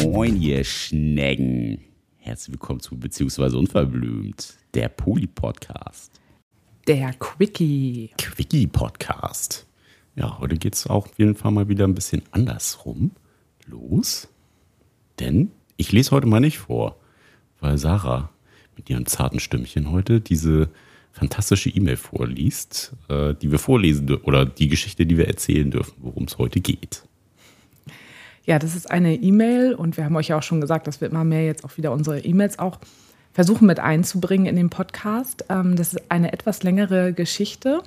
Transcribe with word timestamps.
Moin, 0.00 0.40
ihr 0.40 0.64
Schnecken. 0.64 1.78
Herzlich 2.16 2.54
willkommen 2.54 2.80
zu 2.80 2.98
Beziehungsweise 2.98 3.58
Unverblümt, 3.58 4.54
der 4.72 4.88
Poli-Podcast. 4.88 6.18
Der 6.86 7.12
Quickie. 7.12 8.10
Quickie-Podcast. 8.16 9.66
Ja, 10.16 10.38
heute 10.38 10.56
geht 10.56 10.74
es 10.74 10.86
auch 10.86 11.04
auf 11.04 11.18
jeden 11.18 11.34
Fall 11.34 11.52
mal 11.52 11.68
wieder 11.68 11.86
ein 11.86 11.94
bisschen 11.94 12.22
andersrum 12.30 13.10
los. 13.66 14.28
Denn 15.20 15.50
ich 15.76 15.92
lese 15.92 16.12
heute 16.12 16.26
mal 16.26 16.40
nicht 16.40 16.56
vor, 16.58 16.96
weil 17.60 17.76
Sarah 17.76 18.30
mit 18.76 18.88
ihrem 18.88 19.04
zarten 19.04 19.40
Stimmchen 19.40 19.90
heute 19.90 20.22
diese 20.22 20.70
fantastische 21.18 21.70
E-Mail 21.70 21.96
vorliest, 21.96 22.92
äh, 23.08 23.34
die 23.34 23.50
wir 23.50 23.58
vorlesen 23.58 24.14
oder 24.22 24.46
die 24.46 24.68
Geschichte, 24.68 25.04
die 25.04 25.18
wir 25.18 25.26
erzählen 25.26 25.70
dürfen, 25.70 25.94
worum 25.98 26.24
es 26.24 26.38
heute 26.38 26.60
geht. 26.60 27.02
Ja, 28.44 28.58
das 28.58 28.74
ist 28.74 28.90
eine 28.90 29.14
E-Mail 29.14 29.74
und 29.74 29.96
wir 29.96 30.04
haben 30.04 30.16
euch 30.16 30.28
ja 30.28 30.38
auch 30.38 30.42
schon 30.42 30.60
gesagt, 30.60 30.86
dass 30.86 31.00
wir 31.00 31.10
immer 31.10 31.24
mehr 31.24 31.44
jetzt 31.44 31.64
auch 31.64 31.76
wieder 31.76 31.92
unsere 31.92 32.20
E-Mails 32.20 32.58
auch 32.58 32.78
versuchen 33.34 33.66
mit 33.66 33.78
einzubringen 33.78 34.46
in 34.46 34.56
den 34.56 34.70
Podcast. 34.70 35.44
Ähm, 35.48 35.76
das 35.76 35.92
ist 35.92 36.10
eine 36.10 36.32
etwas 36.32 36.62
längere 36.62 37.12
Geschichte. 37.12 37.82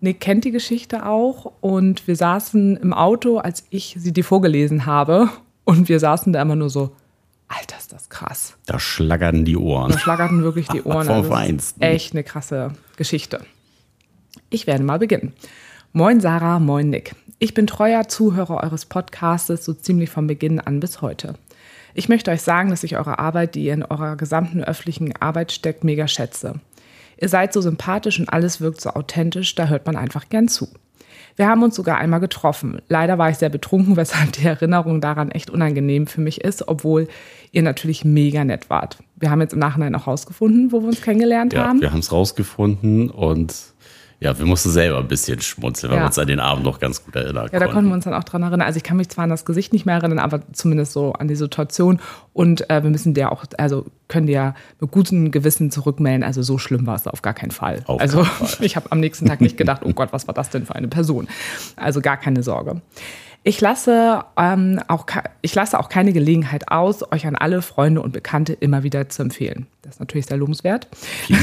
Nick 0.00 0.20
kennt 0.20 0.44
die 0.44 0.50
Geschichte 0.50 1.06
auch 1.06 1.52
und 1.60 2.06
wir 2.06 2.16
saßen 2.16 2.76
im 2.76 2.92
Auto, 2.92 3.38
als 3.38 3.64
ich 3.70 3.96
sie 3.98 4.12
dir 4.12 4.24
vorgelesen 4.24 4.86
habe 4.86 5.28
und 5.64 5.88
wir 5.88 6.00
saßen 6.00 6.32
da 6.32 6.42
immer 6.42 6.56
nur 6.56 6.70
so, 6.70 6.92
Alter, 7.48 7.76
ist 7.78 7.92
das 7.92 8.08
krass. 8.08 8.56
Da 8.66 8.78
schlaggerten 8.78 9.44
die 9.44 9.56
Ohren. 9.56 9.92
Da 9.92 9.98
schlaggerten 9.98 10.42
wirklich 10.42 10.68
die 10.68 10.82
Ohren. 10.84 11.06
Vom 11.06 11.16
Also 11.16 11.28
das 11.28 11.38
Feinsten. 11.38 11.82
echt 11.82 12.12
eine 12.14 12.24
krasse 12.24 12.72
Geschichte. 12.96 13.44
Ich 14.50 14.66
werde 14.66 14.82
mal 14.84 14.98
beginnen. 14.98 15.32
Moin 15.92 16.20
Sarah, 16.20 16.58
moin 16.58 16.90
Nick. 16.90 17.14
Ich 17.38 17.54
bin 17.54 17.66
treuer 17.66 18.08
Zuhörer 18.08 18.62
eures 18.64 18.86
Podcastes 18.86 19.64
so 19.64 19.74
ziemlich 19.74 20.10
von 20.10 20.26
Beginn 20.26 20.58
an 20.60 20.80
bis 20.80 21.02
heute. 21.02 21.34
Ich 21.92 22.08
möchte 22.08 22.30
euch 22.32 22.42
sagen, 22.42 22.70
dass 22.70 22.82
ich 22.82 22.96
eure 22.96 23.18
Arbeit, 23.20 23.54
die 23.54 23.64
ihr 23.64 23.74
in 23.74 23.84
eurer 23.84 24.16
gesamten 24.16 24.64
öffentlichen 24.64 25.14
Arbeit 25.20 25.52
steckt, 25.52 25.84
mega 25.84 26.08
schätze. 26.08 26.60
Ihr 27.20 27.28
seid 27.28 27.52
so 27.52 27.60
sympathisch 27.60 28.18
und 28.18 28.28
alles 28.28 28.60
wirkt 28.60 28.80
so 28.80 28.90
authentisch, 28.90 29.54
da 29.54 29.68
hört 29.68 29.86
man 29.86 29.94
einfach 29.96 30.28
gern 30.28 30.48
zu. 30.48 30.68
Wir 31.36 31.48
haben 31.48 31.62
uns 31.62 31.74
sogar 31.74 31.98
einmal 31.98 32.20
getroffen. 32.20 32.80
Leider 32.88 33.18
war 33.18 33.30
ich 33.30 33.36
sehr 33.38 33.48
betrunken, 33.48 33.96
weshalb 33.96 34.32
die 34.32 34.44
Erinnerung 34.46 35.00
daran 35.00 35.30
echt 35.30 35.50
unangenehm 35.50 36.06
für 36.06 36.20
mich 36.20 36.40
ist, 36.42 36.68
obwohl 36.68 37.08
ihr 37.52 37.62
natürlich 37.62 38.04
mega 38.04 38.44
nett 38.44 38.70
wart. 38.70 38.98
Wir 39.16 39.30
haben 39.30 39.40
jetzt 39.40 39.52
im 39.52 39.58
Nachhinein 39.60 39.94
auch 39.94 40.06
rausgefunden, 40.06 40.72
wo 40.72 40.80
wir 40.80 40.88
uns 40.88 41.00
kennengelernt 41.02 41.52
Ja, 41.52 41.68
haben. 41.68 41.80
wir 41.80 41.90
haben 41.92 42.00
es 42.00 42.12
rausgefunden 42.12 43.10
und 43.10 43.54
ja, 44.20 44.38
wir 44.38 44.46
mussten 44.46 44.70
selber 44.70 44.98
ein 44.98 45.08
bisschen 45.08 45.40
schmunzeln, 45.40 45.90
weil 45.90 45.98
Ja. 45.98 46.02
wir 46.04 46.06
uns 46.06 46.18
an 46.18 46.26
den 46.26 46.40
Abend 46.40 46.64
noch 46.64 46.78
ganz 46.80 47.04
gut 47.04 47.14
erinnern 47.16 47.48
Ja, 47.52 47.58
da 47.58 47.66
konnten 47.66 47.88
wir 47.88 47.94
uns 47.94 48.04
dann 48.04 48.14
auch 48.14 48.24
dran 48.24 48.42
erinnern. 48.42 48.62
Also 48.62 48.76
ich 48.78 48.82
kann 48.82 48.96
mich 48.96 49.08
zwar 49.08 49.24
an 49.24 49.30
das 49.30 49.44
Gesicht 49.44 49.72
nicht 49.72 49.86
mehr 49.86 49.96
erinnern, 49.96 50.18
aber 50.18 50.40
zumindest 50.52 50.92
so 50.92 51.12
an 51.12 51.28
die 51.28 51.36
Situation. 51.36 52.00
Und 52.32 52.68
äh, 52.70 52.82
wir 52.82 52.90
müssen 52.90 53.14
dir 53.14 53.32
auch, 53.32 53.44
also 53.58 53.86
können 54.08 54.26
dir 54.26 54.54
mit 54.80 54.90
gutem 54.90 55.30
Gewissen 55.30 55.70
zurückmelden. 55.70 56.22
Also 56.22 56.42
so 56.42 56.58
schlimm 56.58 56.86
war 56.86 56.94
es 56.96 57.06
auf 57.06 57.22
gar 57.22 57.34
keinen 57.34 57.50
Fall. 57.50 57.82
Auf 57.86 58.00
also 58.00 58.18
keinen 58.22 58.48
Fall. 58.48 58.48
ich 58.66 58.76
habe 58.76 58.90
am 58.92 59.00
nächsten 59.00 59.26
Tag 59.26 59.40
nicht 59.40 59.56
gedacht, 59.58 59.82
oh 59.84 59.92
Gott, 59.92 60.12
was 60.12 60.26
war 60.26 60.34
das 60.34 60.50
denn 60.50 60.66
für 60.66 60.74
eine 60.74 60.88
Person? 60.88 61.28
Also 61.76 62.00
gar 62.00 62.16
keine 62.16 62.42
Sorge. 62.42 62.80
Ich 63.46 63.60
lasse, 63.60 64.24
ähm, 64.38 64.80
auch, 64.88 65.04
ich 65.42 65.54
lasse 65.54 65.78
auch 65.78 65.90
keine 65.90 66.14
Gelegenheit 66.14 66.70
aus, 66.70 67.12
euch 67.12 67.26
an 67.26 67.36
alle 67.36 67.60
Freunde 67.60 68.00
und 68.00 68.12
Bekannte 68.12 68.54
immer 68.54 68.84
wieder 68.84 69.10
zu 69.10 69.20
empfehlen. 69.20 69.66
Das 69.82 69.96
ist 69.96 70.00
natürlich 70.00 70.26
sehr 70.26 70.38
lobenswert. 70.38 70.88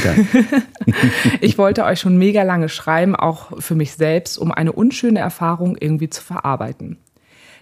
Ich 1.41 1.57
wollte 1.57 1.83
euch 1.83 1.99
schon 1.99 2.17
mega 2.17 2.41
lange 2.43 2.69
schreiben, 2.69 3.15
auch 3.15 3.61
für 3.61 3.75
mich 3.75 3.93
selbst, 3.93 4.39
um 4.39 4.51
eine 4.51 4.71
unschöne 4.71 5.19
Erfahrung 5.19 5.77
irgendwie 5.79 6.09
zu 6.09 6.23
verarbeiten. 6.23 6.97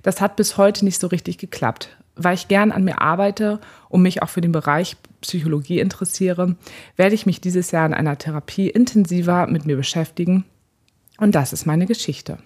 Das 0.03 0.21
hat 0.21 0.37
bis 0.37 0.57
heute 0.57 0.85
nicht 0.85 0.99
so 0.99 1.07
richtig 1.07 1.37
geklappt. 1.37 1.97
Weil 2.15 2.35
ich 2.35 2.47
gern 2.47 2.71
an 2.71 2.83
mir 2.83 3.01
arbeite 3.01 3.59
und 3.89 4.02
mich 4.02 4.21
auch 4.23 4.30
für 4.30 4.41
den 4.41 4.52
Bereich 4.52 4.97
Psychologie 5.21 5.80
interessiere, 5.80 6.55
werde 6.95 7.15
ich 7.15 7.25
mich 7.25 7.41
dieses 7.41 7.71
Jahr 7.71 7.85
in 7.85 7.93
einer 7.93 8.17
Therapie 8.17 8.69
intensiver 8.69 9.47
mit 9.47 9.65
mir 9.65 9.75
beschäftigen. 9.75 10.45
Und 11.17 11.35
das 11.35 11.52
ist 11.52 11.65
meine 11.65 11.85
Geschichte. 11.85 12.39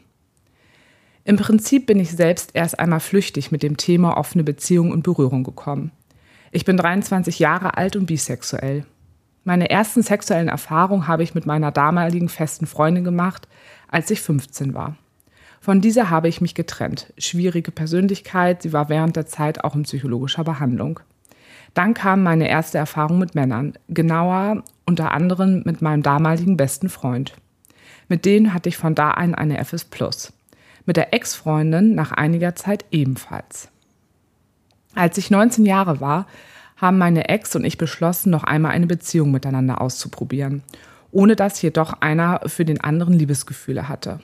Im 1.25 1.37
Prinzip 1.37 1.85
bin 1.85 1.99
ich 1.99 2.11
selbst 2.11 2.51
erst 2.53 2.79
einmal 2.79 2.99
flüchtig 2.99 3.51
mit 3.51 3.63
dem 3.63 3.77
Thema 3.77 4.17
offene 4.17 4.43
Beziehung 4.43 4.91
und 4.91 5.03
Berührung 5.03 5.43
gekommen. 5.43 5.91
Ich 6.51 6.65
bin 6.65 6.75
23 6.75 7.39
Jahre 7.39 7.77
alt 7.77 7.95
und 7.95 8.07
bisexuell. 8.07 8.85
Meine 9.45 9.69
ersten 9.69 10.03
sexuellen 10.03 10.49
Erfahrungen 10.49 11.07
habe 11.07 11.23
ich 11.23 11.33
mit 11.33 11.45
meiner 11.45 11.71
damaligen 11.71 12.27
festen 12.27 12.65
Freundin 12.65 13.05
gemacht, 13.05 13.47
als 13.87 14.11
ich 14.11 14.21
15 14.21 14.73
war. 14.73 14.97
Von 15.61 15.79
dieser 15.79 16.09
habe 16.09 16.27
ich 16.27 16.41
mich 16.41 16.55
getrennt. 16.55 17.13
Schwierige 17.17 17.71
Persönlichkeit, 17.71 18.61
sie 18.61 18.73
war 18.73 18.89
während 18.89 19.15
der 19.15 19.25
Zeit 19.25 19.63
auch 19.63 19.75
in 19.75 19.83
psychologischer 19.83 20.43
Behandlung. 20.43 20.99
Dann 21.73 21.93
kam 21.93 22.21
meine 22.21 22.49
erste 22.49 22.77
Erfahrung 22.77 23.17
mit 23.17 23.33
Männern, 23.33 23.73
genauer 23.87 24.63
unter 24.85 25.11
anderem 25.11 25.63
mit 25.65 25.81
meinem 25.81 26.03
damaligen 26.03 26.57
besten 26.57 26.89
Freund. 26.89 27.33
Mit 28.09 28.25
denen 28.25 28.53
hatte 28.53 28.67
ich 28.67 28.75
von 28.75 28.93
da 28.93 29.11
an 29.11 29.33
eine 29.33 29.57
FS 29.63 29.85
Plus. 29.85 30.33
Mit 30.85 30.97
der 30.97 31.13
Ex-Freundin 31.13 31.95
nach 31.95 32.11
einiger 32.11 32.55
Zeit 32.55 32.85
ebenfalls. 32.91 33.69
Als 34.95 35.17
ich 35.17 35.31
19 35.31 35.65
Jahre 35.65 36.01
war, 36.01 36.27
haben 36.75 36.97
meine 36.97 37.29
Ex 37.29 37.55
und 37.55 37.63
ich 37.63 37.77
beschlossen, 37.77 38.29
noch 38.29 38.43
einmal 38.43 38.71
eine 38.71 38.87
Beziehung 38.87 39.31
miteinander 39.31 39.81
auszuprobieren, 39.81 40.63
ohne 41.11 41.35
dass 41.35 41.61
jedoch 41.61 41.93
einer 42.01 42.41
für 42.47 42.65
den 42.65 42.81
anderen 42.81 43.13
Liebesgefühle 43.13 43.87
hatte. 43.87 44.19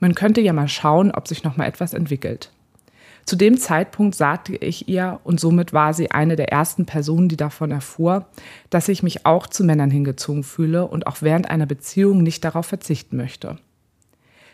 Man 0.00 0.14
könnte 0.14 0.40
ja 0.40 0.52
mal 0.52 0.68
schauen, 0.68 1.12
ob 1.12 1.28
sich 1.28 1.44
noch 1.44 1.56
mal 1.56 1.66
etwas 1.66 1.94
entwickelt. 1.94 2.50
Zu 3.26 3.36
dem 3.36 3.58
Zeitpunkt 3.58 4.16
sagte 4.16 4.56
ich 4.56 4.88
ihr, 4.88 5.20
und 5.24 5.38
somit 5.38 5.72
war 5.72 5.94
sie 5.94 6.10
eine 6.10 6.36
der 6.36 6.50
ersten 6.50 6.86
Personen, 6.86 7.28
die 7.28 7.36
davon 7.36 7.70
erfuhr, 7.70 8.26
dass 8.70 8.88
ich 8.88 9.02
mich 9.02 9.26
auch 9.26 9.46
zu 9.46 9.62
Männern 9.62 9.90
hingezogen 9.90 10.42
fühle 10.42 10.86
und 10.86 11.06
auch 11.06 11.18
während 11.20 11.48
einer 11.48 11.66
Beziehung 11.66 12.22
nicht 12.22 12.44
darauf 12.44 12.66
verzichten 12.66 13.16
möchte. 13.16 13.58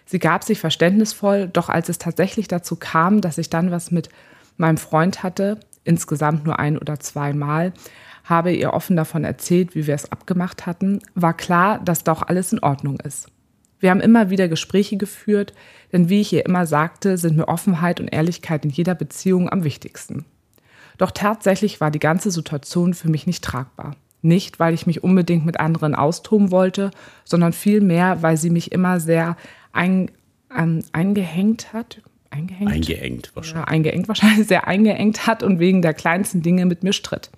Sie 0.07 0.21
gab 0.21 0.45
sich 0.45 0.61
verständnisvoll, 0.61 1.49
doch 1.49 1.69
als 1.69 1.89
es 1.89 1.99
tatsächlich 1.99 2.49
dazu 2.49 2.77
kam, 2.77 3.21
dass 3.21 3.39
ich 3.39 3.51
dann 3.51 3.71
was 3.71 3.91
mit 3.91 4.09
meinem 4.57 4.79
Freund 4.79 5.23
hatte, 5.23 5.59
insgesamt 5.85 6.45
nur 6.45 6.59
ein 6.59 6.79
oder 6.79 6.99
zweimal, 7.01 7.73
habe 8.25 8.53
ihr 8.53 8.73
offen 8.73 8.97
davon 8.97 9.25
erzählt, 9.25 9.75
wie 9.75 9.87
wir 9.87 9.95
es 9.95 10.11
abgemacht 10.11 10.67
hatten, 10.67 11.01
war 11.15 11.35
klar, 11.35 11.81
dass 11.85 12.05
doch 12.05 12.23
alles 12.23 12.53
in 12.53 12.61
Ordnung 12.61 12.99
ist. 13.01 13.29
Wir 13.79 13.91
haben 13.91 14.01
immer 14.01 14.31
wieder 14.31 14.49
Gespräche 14.49 14.97
geführt, 14.97 15.53
denn 15.93 16.09
wie 16.09 16.21
ich 16.21 16.33
ihr 16.33 16.47
immer 16.47 16.67
sagte, 16.67 17.19
sind 17.19 17.37
mir 17.37 17.49
Offenheit 17.49 18.01
und 18.01 18.09
Ehrlichkeit 18.09 18.65
in 18.65 18.71
jeder 18.71 18.95
Beziehung 18.95 19.51
am 19.51 19.65
wichtigsten. 19.65 20.25
Doch 20.99 21.11
tatsächlich 21.11 21.81
war 21.81 21.91
die 21.91 21.99
ganze 21.99 22.31
Situation 22.31 22.95
für 22.95 23.11
mich 23.11 23.27
nicht 23.27 23.45
tragbar. 23.45 23.97
Nicht, 24.23 24.59
weil 24.59 24.75
ich 24.75 24.87
mich 24.87 25.05
unbedingt 25.05 25.45
mit 25.45 25.61
anderen 25.61 25.95
austoben 25.95 26.51
wollte, 26.51 26.91
sondern 27.25 27.53
vielmehr, 27.53 28.23
weil 28.23 28.39
sie 28.39 28.51
mich 28.51 28.73
immer 28.73 28.99
sehr 28.99 29.37
ein, 29.77 30.11
ähm, 30.57 30.83
eingehängt 30.93 31.73
hat. 31.73 32.03
Eingehängt? 32.31 32.73
Eingeengt 32.73 33.31
wahrscheinlich. 33.35 33.69
ja, 33.69 33.73
eingeengt 33.73 34.09
wahrscheinlich, 34.09 34.47
sehr 34.47 34.67
eingeengt 34.67 35.27
hat 35.27 35.43
und 35.43 35.59
wegen 35.59 35.83
der 35.83 35.95
kleinsten 35.95 36.43
Dinge 36.43 36.67
mit 36.67 36.83
mir 36.83 36.93
stritt. 36.93 37.31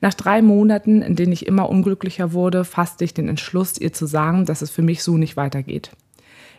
Nach 0.00 0.14
drei 0.14 0.42
Monaten, 0.42 1.02
in 1.02 1.16
denen 1.16 1.32
ich 1.32 1.46
immer 1.46 1.68
unglücklicher 1.68 2.32
wurde, 2.32 2.64
fasste 2.64 3.04
ich 3.04 3.14
den 3.14 3.28
Entschluss, 3.28 3.78
ihr 3.78 3.92
zu 3.92 4.06
sagen, 4.06 4.44
dass 4.44 4.62
es 4.62 4.70
für 4.70 4.82
mich 4.82 5.02
so 5.02 5.16
nicht 5.16 5.36
weitergeht. 5.36 5.90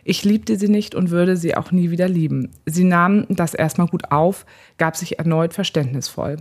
Ich 0.04 0.24
liebte 0.24 0.58
sie 0.58 0.68
nicht 0.68 0.94
und 0.94 1.10
würde 1.10 1.36
sie 1.36 1.56
auch 1.56 1.72
nie 1.72 1.90
wieder 1.90 2.08
lieben. 2.08 2.50
Sie 2.66 2.84
nahm 2.84 3.26
das 3.28 3.54
erstmal 3.54 3.86
gut 3.86 4.10
auf, 4.10 4.46
gab 4.78 4.96
sich 4.96 5.18
erneut 5.18 5.54
verständnisvoll. 5.54 6.38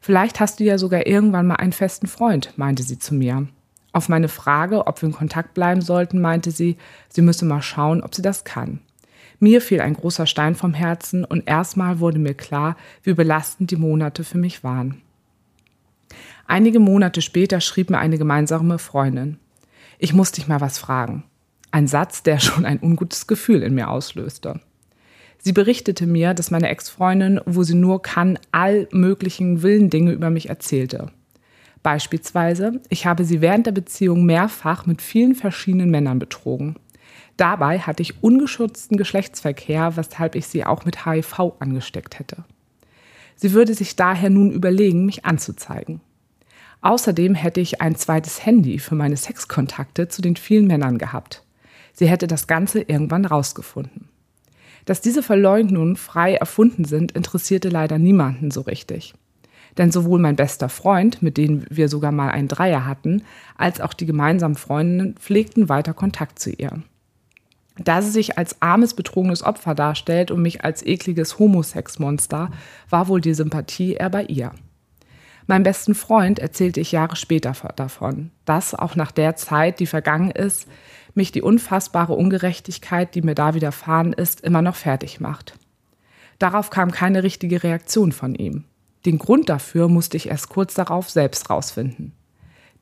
Vielleicht 0.00 0.38
hast 0.40 0.60
du 0.60 0.64
ja 0.64 0.78
sogar 0.78 1.06
irgendwann 1.06 1.46
mal 1.46 1.56
einen 1.56 1.72
festen 1.72 2.06
Freund, 2.06 2.52
meinte 2.56 2.82
sie 2.82 2.98
zu 2.98 3.14
mir. 3.14 3.48
Auf 3.94 4.08
meine 4.08 4.26
Frage, 4.26 4.88
ob 4.88 5.00
wir 5.00 5.08
in 5.08 5.14
Kontakt 5.14 5.54
bleiben 5.54 5.80
sollten, 5.80 6.20
meinte 6.20 6.50
sie, 6.50 6.76
sie 7.08 7.22
müsse 7.22 7.44
mal 7.44 7.62
schauen, 7.62 8.02
ob 8.02 8.12
sie 8.12 8.22
das 8.22 8.42
kann. 8.42 8.80
Mir 9.38 9.60
fiel 9.60 9.80
ein 9.80 9.94
großer 9.94 10.26
Stein 10.26 10.56
vom 10.56 10.74
Herzen 10.74 11.24
und 11.24 11.48
erstmal 11.48 12.00
wurde 12.00 12.18
mir 12.18 12.34
klar, 12.34 12.76
wie 13.04 13.14
belastend 13.14 13.70
die 13.70 13.76
Monate 13.76 14.24
für 14.24 14.36
mich 14.36 14.64
waren. 14.64 15.00
Einige 16.48 16.80
Monate 16.80 17.22
später 17.22 17.60
schrieb 17.60 17.88
mir 17.88 17.98
eine 17.98 18.18
gemeinsame 18.18 18.80
Freundin. 18.80 19.38
Ich 20.00 20.12
muss 20.12 20.32
dich 20.32 20.48
mal 20.48 20.60
was 20.60 20.76
fragen. 20.76 21.22
Ein 21.70 21.86
Satz, 21.86 22.24
der 22.24 22.40
schon 22.40 22.64
ein 22.64 22.80
ungutes 22.82 23.28
Gefühl 23.28 23.62
in 23.62 23.76
mir 23.76 23.90
auslöste. 23.90 24.60
Sie 25.38 25.52
berichtete 25.52 26.08
mir, 26.08 26.34
dass 26.34 26.50
meine 26.50 26.68
Ex-Freundin, 26.68 27.40
wo 27.46 27.62
sie 27.62 27.76
nur 27.76 28.02
kann, 28.02 28.40
all 28.50 28.88
möglichen 28.90 29.62
wilden 29.62 29.88
Dinge 29.88 30.10
über 30.10 30.30
mich 30.30 30.48
erzählte. 30.48 31.12
Beispielsweise, 31.84 32.80
ich 32.88 33.04
habe 33.04 33.26
sie 33.26 33.42
während 33.42 33.66
der 33.66 33.72
Beziehung 33.72 34.24
mehrfach 34.24 34.86
mit 34.86 35.02
vielen 35.02 35.34
verschiedenen 35.34 35.90
Männern 35.90 36.18
betrogen. 36.18 36.76
Dabei 37.36 37.78
hatte 37.78 38.00
ich 38.00 38.22
ungeschützten 38.22 38.96
Geschlechtsverkehr, 38.96 39.94
weshalb 39.94 40.34
ich 40.34 40.46
sie 40.46 40.64
auch 40.64 40.86
mit 40.86 41.04
HIV 41.04 41.52
angesteckt 41.58 42.18
hätte. 42.18 42.44
Sie 43.36 43.52
würde 43.52 43.74
sich 43.74 43.96
daher 43.96 44.30
nun 44.30 44.50
überlegen, 44.50 45.04
mich 45.04 45.26
anzuzeigen. 45.26 46.00
Außerdem 46.80 47.34
hätte 47.34 47.60
ich 47.60 47.82
ein 47.82 47.96
zweites 47.96 48.46
Handy 48.46 48.78
für 48.78 48.94
meine 48.94 49.18
Sexkontakte 49.18 50.08
zu 50.08 50.22
den 50.22 50.36
vielen 50.36 50.66
Männern 50.66 50.96
gehabt. 50.96 51.44
sie 51.92 52.08
hätte 52.08 52.26
das 52.26 52.46
Ganze 52.46 52.80
irgendwann 52.80 53.26
rausgefunden. 53.26 54.08
Dass 54.86 55.02
diese 55.02 55.22
Verleugnungen 55.22 55.96
frei 55.96 56.34
erfunden 56.34 56.86
sind, 56.86 57.12
interessierte 57.12 57.68
leider 57.68 57.98
niemanden 57.98 58.50
so 58.50 58.62
richtig. 58.62 59.14
Denn 59.78 59.90
sowohl 59.90 60.20
mein 60.20 60.36
bester 60.36 60.68
Freund, 60.68 61.22
mit 61.22 61.36
dem 61.36 61.64
wir 61.68 61.88
sogar 61.88 62.12
mal 62.12 62.30
einen 62.30 62.48
Dreier 62.48 62.86
hatten, 62.86 63.22
als 63.56 63.80
auch 63.80 63.92
die 63.92 64.06
gemeinsamen 64.06 64.54
Freundinnen 64.54 65.16
pflegten 65.16 65.68
weiter 65.68 65.94
Kontakt 65.94 66.38
zu 66.38 66.50
ihr. 66.50 66.82
Da 67.76 68.02
sie 68.02 68.10
sich 68.10 68.38
als 68.38 68.62
armes, 68.62 68.94
betrogenes 68.94 69.42
Opfer 69.42 69.74
darstellt 69.74 70.30
und 70.30 70.42
mich 70.42 70.64
als 70.64 70.86
ekliges 70.86 71.38
Homosexmonster, 71.40 72.50
war 72.88 73.08
wohl 73.08 73.20
die 73.20 73.34
Sympathie 73.34 73.94
eher 73.94 74.10
bei 74.10 74.24
ihr. 74.24 74.52
Meinem 75.46 75.64
besten 75.64 75.94
Freund 75.94 76.38
erzählte 76.38 76.80
ich 76.80 76.92
Jahre 76.92 77.16
später 77.16 77.52
davon, 77.76 78.30
dass 78.44 78.74
auch 78.74 78.94
nach 78.94 79.10
der 79.10 79.36
Zeit, 79.36 79.80
die 79.80 79.86
vergangen 79.86 80.30
ist, 80.30 80.66
mich 81.14 81.32
die 81.32 81.42
unfassbare 81.42 82.14
Ungerechtigkeit, 82.14 83.14
die 83.14 83.22
mir 83.22 83.34
da 83.34 83.54
widerfahren 83.54 84.12
ist, 84.12 84.40
immer 84.40 84.62
noch 84.62 84.76
fertig 84.76 85.20
macht. 85.20 85.58
Darauf 86.38 86.70
kam 86.70 86.90
keine 86.92 87.22
richtige 87.22 87.62
Reaktion 87.62 88.12
von 88.12 88.34
ihm. 88.34 88.64
Den 89.06 89.18
Grund 89.18 89.48
dafür 89.48 89.88
musste 89.88 90.16
ich 90.16 90.28
erst 90.28 90.48
kurz 90.48 90.74
darauf 90.74 91.10
selbst 91.10 91.50
rausfinden. 91.50 92.12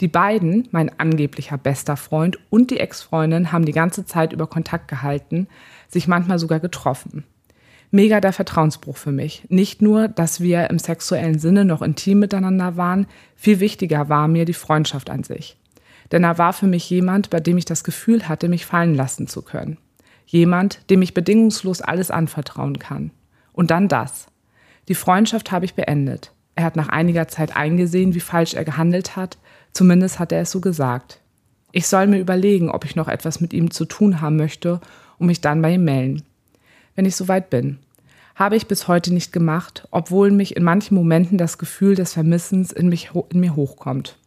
Die 0.00 0.08
beiden, 0.08 0.68
mein 0.70 0.98
angeblicher 0.98 1.58
bester 1.58 1.96
Freund 1.96 2.38
und 2.50 2.70
die 2.70 2.80
Ex-Freundin, 2.80 3.52
haben 3.52 3.64
die 3.64 3.72
ganze 3.72 4.04
Zeit 4.04 4.32
über 4.32 4.46
Kontakt 4.46 4.88
gehalten, 4.88 5.48
sich 5.88 6.08
manchmal 6.08 6.38
sogar 6.38 6.60
getroffen. 6.60 7.24
Mega 7.90 8.20
der 8.20 8.32
Vertrauensbruch 8.32 8.96
für 8.96 9.12
mich. 9.12 9.44
Nicht 9.48 9.82
nur, 9.82 10.08
dass 10.08 10.40
wir 10.40 10.70
im 10.70 10.78
sexuellen 10.78 11.38
Sinne 11.38 11.64
noch 11.64 11.82
intim 11.82 12.20
miteinander 12.20 12.76
waren, 12.76 13.06
viel 13.36 13.60
wichtiger 13.60 14.08
war 14.08 14.28
mir 14.28 14.44
die 14.44 14.54
Freundschaft 14.54 15.10
an 15.10 15.24
sich. 15.24 15.58
Denn 16.10 16.24
er 16.24 16.38
war 16.38 16.52
für 16.52 16.66
mich 16.66 16.88
jemand, 16.88 17.30
bei 17.30 17.40
dem 17.40 17.58
ich 17.58 17.64
das 17.64 17.84
Gefühl 17.84 18.28
hatte, 18.28 18.48
mich 18.48 18.66
fallen 18.66 18.94
lassen 18.94 19.26
zu 19.26 19.42
können. 19.42 19.76
Jemand, 20.26 20.88
dem 20.90 21.02
ich 21.02 21.14
bedingungslos 21.14 21.82
alles 21.82 22.10
anvertrauen 22.10 22.78
kann. 22.78 23.10
Und 23.52 23.70
dann 23.70 23.88
das. 23.88 24.26
Die 24.92 24.94
Freundschaft 24.94 25.52
habe 25.52 25.64
ich 25.64 25.72
beendet. 25.72 26.32
Er 26.54 26.64
hat 26.64 26.76
nach 26.76 26.90
einiger 26.90 27.26
Zeit 27.26 27.56
eingesehen, 27.56 28.14
wie 28.14 28.20
falsch 28.20 28.52
er 28.52 28.66
gehandelt 28.66 29.16
hat, 29.16 29.38
zumindest 29.72 30.18
hat 30.18 30.32
er 30.32 30.42
es 30.42 30.50
so 30.50 30.60
gesagt. 30.60 31.18
Ich 31.72 31.86
soll 31.86 32.06
mir 32.06 32.18
überlegen, 32.18 32.70
ob 32.70 32.84
ich 32.84 32.94
noch 32.94 33.08
etwas 33.08 33.40
mit 33.40 33.54
ihm 33.54 33.70
zu 33.70 33.86
tun 33.86 34.20
haben 34.20 34.36
möchte 34.36 34.82
und 35.16 35.28
mich 35.28 35.40
dann 35.40 35.62
bei 35.62 35.72
ihm 35.76 35.84
melden. 35.84 36.24
Wenn 36.94 37.06
ich 37.06 37.16
soweit 37.16 37.48
bin. 37.48 37.78
Habe 38.34 38.56
ich 38.56 38.66
bis 38.66 38.86
heute 38.86 39.14
nicht 39.14 39.32
gemacht, 39.32 39.88
obwohl 39.92 40.30
mich 40.30 40.56
in 40.56 40.62
manchen 40.62 40.94
Momenten 40.94 41.38
das 41.38 41.56
Gefühl 41.56 41.94
des 41.94 42.12
Vermissens 42.12 42.70
in, 42.70 42.90
mich, 42.90 43.12
in 43.30 43.40
mir 43.40 43.56
hochkommt. 43.56 44.18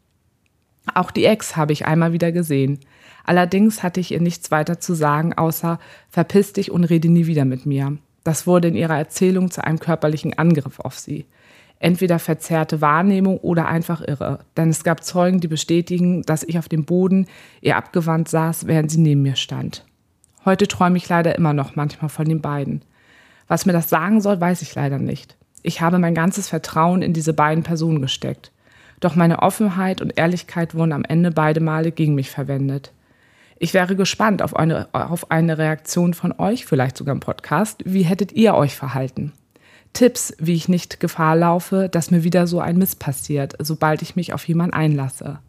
Auch 0.96 1.12
die 1.12 1.26
Ex 1.26 1.56
habe 1.56 1.74
ich 1.74 1.86
einmal 1.86 2.12
wieder 2.12 2.32
gesehen. 2.32 2.80
Allerdings 3.24 3.84
hatte 3.84 4.00
ich 4.00 4.14
ihr 4.14 4.20
nichts 4.20 4.50
weiter 4.50 4.80
zu 4.80 4.96
sagen, 4.96 5.36
außer 5.36 5.78
verpiss 6.10 6.54
dich 6.54 6.72
und 6.72 6.86
rede 6.86 7.10
nie 7.10 7.28
wieder 7.28 7.46
mit 7.46 7.68
mir. 7.68 8.00
Das 8.26 8.48
wurde 8.48 8.68
in 8.70 8.76
ihrer 8.76 8.98
Erzählung 8.98 9.52
zu 9.52 9.64
einem 9.64 9.80
körperlichen 9.80 10.38
Angriff 10.38 10.80
auf 10.80 10.98
sie. 10.98 11.28
Entweder 11.78 12.18
verzerrte 12.18 12.82
Wahrnehmung 12.82 13.38
oder 13.38 13.68
einfach 13.68 14.02
irre. 14.02 14.40
Denn 14.58 14.70
es 14.70 14.84
gab 14.84 15.04
Zeugen, 15.04 15.40
die 15.40 15.48
bestätigen, 15.48 16.24
dass 16.24 16.42
ich 16.42 16.58
auf 16.58 16.68
dem 16.68 16.86
Boden 16.86 17.28
ihr 17.62 17.78
abgewandt 17.78 18.28
saß, 18.28 18.66
während 18.66 18.90
sie 18.90 19.00
neben 19.00 19.22
mir 19.22 19.36
stand. 19.36 19.86
Heute 20.44 20.68
träume 20.68 20.98
ich 20.98 21.08
leider 21.08 21.36
immer 21.36 21.54
noch 21.54 21.76
manchmal 21.76 22.10
von 22.10 22.28
den 22.28 22.42
beiden. 22.42 22.82
Was 23.48 23.68
mir 23.68 23.74
das 23.74 23.90
sagen 23.90 24.22
soll, 24.22 24.42
weiß 24.42 24.64
ich 24.64 24.74
leider 24.74 24.98
nicht. 24.98 25.38
Ich 25.62 25.82
habe 25.82 26.00
mein 26.00 26.16
ganzes 26.16 26.50
Vertrauen 26.50 27.04
in 27.04 27.14
diese 27.14 27.34
beiden 27.34 27.64
Personen 27.64 28.02
gesteckt. 28.02 28.52
Doch 29.02 29.16
meine 29.16 29.44
Offenheit 29.44 30.02
und 30.02 30.18
Ehrlichkeit 30.18 30.74
wurden 30.74 30.94
am 30.94 31.04
Ende 31.04 31.30
beide 31.30 31.60
Male 31.60 31.92
gegen 31.92 32.16
mich 32.16 32.32
verwendet. 32.32 32.92
Ich 33.58 33.74
wäre 33.74 33.96
gespannt 33.96 34.42
auf 34.42 34.56
eine, 34.56 34.90
auf 34.94 35.32
eine 35.32 35.58
Reaktion 35.58 36.14
von 36.14 36.34
euch, 36.38 36.66
vielleicht 36.66 36.98
sogar 36.98 37.14
im 37.14 37.22
Podcast. 37.22 37.82
Wie 37.86 38.04
hättet 38.04 38.34
ihr 38.34 38.54
euch 38.54 38.76
verhalten? 38.76 39.32
Tipps, 39.94 40.34
wie 40.40 40.56
ich 40.56 40.68
nicht 40.68 41.00
Gefahr 41.00 41.38
laufe, 41.38 41.88
dass 41.90 42.12
mir 42.12 42.24
wieder 42.24 42.48
so 42.48 42.60
ein 42.60 42.78
Miss 42.78 42.96
passiert, 42.96 43.54
sobald 43.60 44.02
ich 44.02 44.18
mich 44.18 44.34
auf 44.34 44.46
jemanden 44.46 44.74
einlasse. 44.76 45.40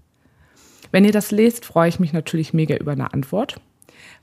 Wenn 0.93 1.05
ihr 1.05 1.11
das 1.11 1.33
lest, 1.33 1.65
freue 1.65 1.89
ich 1.89 1.99
mich 1.99 2.13
natürlich 2.13 2.55
mega 2.55 2.77
über 2.77 2.93
eine 2.93 3.13
Antwort. 3.13 3.61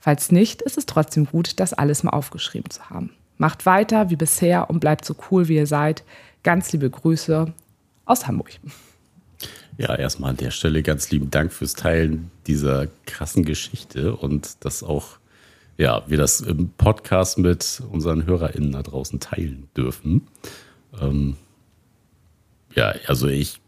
Falls 0.00 0.32
nicht, 0.32 0.62
ist 0.62 0.78
es 0.78 0.86
trotzdem 0.86 1.26
gut, 1.26 1.60
das 1.60 1.74
alles 1.74 2.02
mal 2.02 2.12
aufgeschrieben 2.12 2.70
zu 2.70 2.88
haben. 2.88 3.10
Macht 3.36 3.66
weiter 3.66 4.08
wie 4.08 4.16
bisher 4.16 4.70
und 4.70 4.80
bleibt 4.80 5.04
so 5.04 5.14
cool, 5.30 5.48
wie 5.48 5.56
ihr 5.56 5.66
seid. 5.66 6.04
Ganz 6.42 6.72
liebe 6.72 6.88
Grüße 6.88 7.52
aus 8.06 8.26
Hamburg. 8.26 8.50
Ja, 9.76 9.94
erstmal 9.94 10.30
an 10.30 10.36
der 10.36 10.52
Stelle 10.52 10.82
ganz 10.82 11.10
lieben 11.10 11.30
Dank 11.30 11.52
fürs 11.52 11.74
Teilen 11.74 12.30
dieser 12.46 12.86
krassen 13.06 13.44
Geschichte 13.44 14.14
und 14.14 14.64
dass 14.64 14.82
auch 14.82 15.18
ja, 15.76 16.04
wir 16.06 16.18
das 16.18 16.40
im 16.40 16.70
Podcast 16.70 17.38
mit 17.38 17.82
unseren 17.90 18.26
HörerInnen 18.26 18.72
da 18.72 18.82
draußen 18.82 19.18
teilen 19.18 19.68
dürfen. 19.76 20.28
Ähm, 21.00 21.36
ja, 22.74 22.94
also 23.06 23.26
ich 23.26 23.60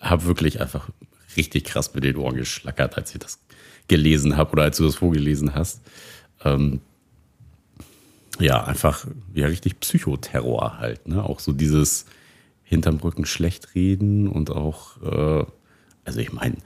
habe 0.00 0.24
wirklich 0.24 0.60
einfach 0.60 0.88
richtig 1.36 1.64
krass 1.64 1.94
mit 1.94 2.04
den 2.04 2.16
Ohren 2.16 2.36
geschlackert, 2.36 2.96
als 2.96 3.12
ich 3.12 3.20
das 3.20 3.38
gelesen 3.88 4.36
habe 4.36 4.52
oder 4.52 4.64
als 4.64 4.78
du 4.78 4.84
das 4.84 4.96
vorgelesen 4.96 5.54
hast. 5.54 5.80
Ähm, 6.44 6.80
ja, 8.40 8.64
einfach 8.64 9.06
ja 9.32 9.46
richtig 9.46 9.78
Psychoterror 9.78 10.78
halt, 10.78 11.06
ne? 11.06 11.22
Auch 11.22 11.38
so 11.38 11.52
dieses 11.52 12.06
hinterm 12.64 12.96
Rücken 12.96 13.26
schlecht 13.26 13.74
reden 13.74 14.26
und 14.26 14.50
auch, 14.50 15.00
äh, 15.02 15.44
also 16.04 16.20
ich 16.20 16.32
meine, 16.32 16.56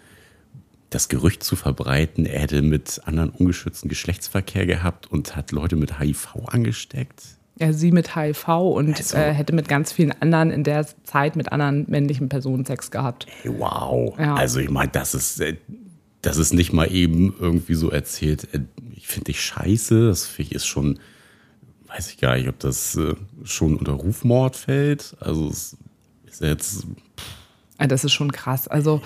das 0.91 1.09
Gerücht 1.09 1.43
zu 1.43 1.55
verbreiten, 1.57 2.25
er 2.25 2.41
hätte 2.41 2.63
mit 2.63 3.03
anderen 3.05 3.31
ungeschützten 3.31 3.89
Geschlechtsverkehr 3.89 4.67
gehabt 4.67 5.11
und 5.11 5.37
hat 5.37 5.53
Leute 5.53 5.77
mit 5.77 6.01
HIV 6.01 6.29
angesteckt. 6.47 7.23
Ja, 7.61 7.73
sie 7.73 7.91
mit 7.91 8.15
HIV 8.15 8.49
und 8.49 8.97
also, 8.97 9.17
äh, 9.17 9.33
hätte 9.33 9.53
mit 9.53 9.69
ganz 9.69 9.93
vielen 9.93 10.13
anderen 10.23 10.51
in 10.51 10.63
der 10.65 10.87
Zeit 11.05 11.35
mit 11.35 11.51
anderen 11.53 11.87
männlichen 11.89 12.29
Personen 12.29 12.65
Sex 12.65 12.91
gehabt. 12.91 13.27
Hey, 13.43 13.53
wow. 13.59 14.17
Ja. 14.19 14.37
Also 14.37 14.61
ich 14.61 14.71
meine, 14.71 14.91
das 14.93 15.15
ist, 15.15 15.41
äh, 15.41 15.57
das 16.23 16.37
ist 16.37 16.55
nicht 16.55 16.73
mal 16.73 16.91
eben 16.93 17.35
irgendwie 17.39 17.75
so 17.75 17.91
erzählt, 17.91 18.49
äh, 18.55 18.61
ich 18.95 19.09
finde 19.09 19.27
dich 19.27 19.43
scheiße, 19.43 20.07
das 20.07 20.27
finde 20.27 20.51
ich 20.51 20.55
ist 20.55 20.67
schon, 20.67 21.01
weiß 21.89 22.11
ich 22.11 22.19
gar 22.19 22.37
nicht, 22.37 22.49
ob 22.49 22.59
das 22.61 22.95
äh, 22.97 23.15
schon 23.43 23.77
unter 23.77 23.93
Rufmord 23.93 24.57
fällt. 24.57 25.17
Also 25.19 25.49
es 25.49 25.77
ist 26.31 26.41
jetzt. 26.41 26.87
Das 27.79 28.05
ist 28.05 28.13
schon 28.13 28.33
krass. 28.33 28.67
Also 28.67 29.03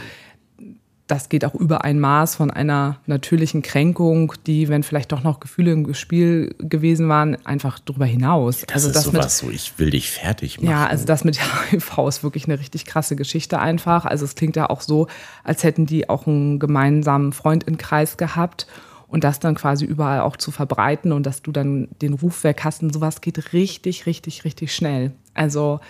das 1.12 1.28
geht 1.28 1.44
auch 1.44 1.54
über 1.54 1.84
ein 1.84 2.00
Maß 2.00 2.36
von 2.36 2.50
einer 2.50 2.98
natürlichen 3.06 3.60
Kränkung, 3.60 4.32
die, 4.46 4.68
wenn 4.68 4.82
vielleicht 4.82 5.12
doch 5.12 5.22
noch 5.22 5.40
Gefühle 5.40 5.72
im 5.72 5.92
Spiel 5.92 6.54
gewesen 6.58 7.08
waren, 7.08 7.36
einfach 7.44 7.78
darüber 7.80 8.06
hinaus. 8.06 8.62
Das 8.66 8.76
also 8.76 8.88
ist 8.88 8.96
das 8.96 9.04
sowas 9.04 9.24
mit, 9.24 9.30
so, 9.30 9.50
ich 9.50 9.78
will 9.78 9.90
dich 9.90 10.10
fertig 10.10 10.58
machen. 10.58 10.70
Ja, 10.70 10.86
also 10.86 11.04
das 11.04 11.24
mit 11.24 11.38
HIV 11.38 11.98
ist 12.08 12.22
wirklich 12.22 12.46
eine 12.46 12.58
richtig 12.58 12.86
krasse 12.86 13.14
Geschichte 13.14 13.58
einfach. 13.58 14.06
Also 14.06 14.24
es 14.24 14.34
klingt 14.36 14.56
ja 14.56 14.70
auch 14.70 14.80
so, 14.80 15.06
als 15.44 15.64
hätten 15.64 15.84
die 15.84 16.08
auch 16.08 16.26
einen 16.26 16.58
gemeinsamen 16.58 17.32
Freund 17.32 17.64
im 17.64 17.76
Kreis 17.76 18.16
gehabt 18.16 18.66
und 19.06 19.24
das 19.24 19.38
dann 19.38 19.54
quasi 19.54 19.84
überall 19.84 20.20
auch 20.20 20.38
zu 20.38 20.50
verbreiten 20.50 21.12
und 21.12 21.26
dass 21.26 21.42
du 21.42 21.52
dann 21.52 21.88
den 22.00 22.14
Ruf 22.14 22.44
weg 22.44 22.62
hast 22.64 22.82
und 22.82 22.90
sowas 22.94 23.20
geht 23.20 23.52
richtig, 23.52 24.06
richtig, 24.06 24.44
richtig 24.44 24.74
schnell. 24.74 25.12
Also 25.34 25.80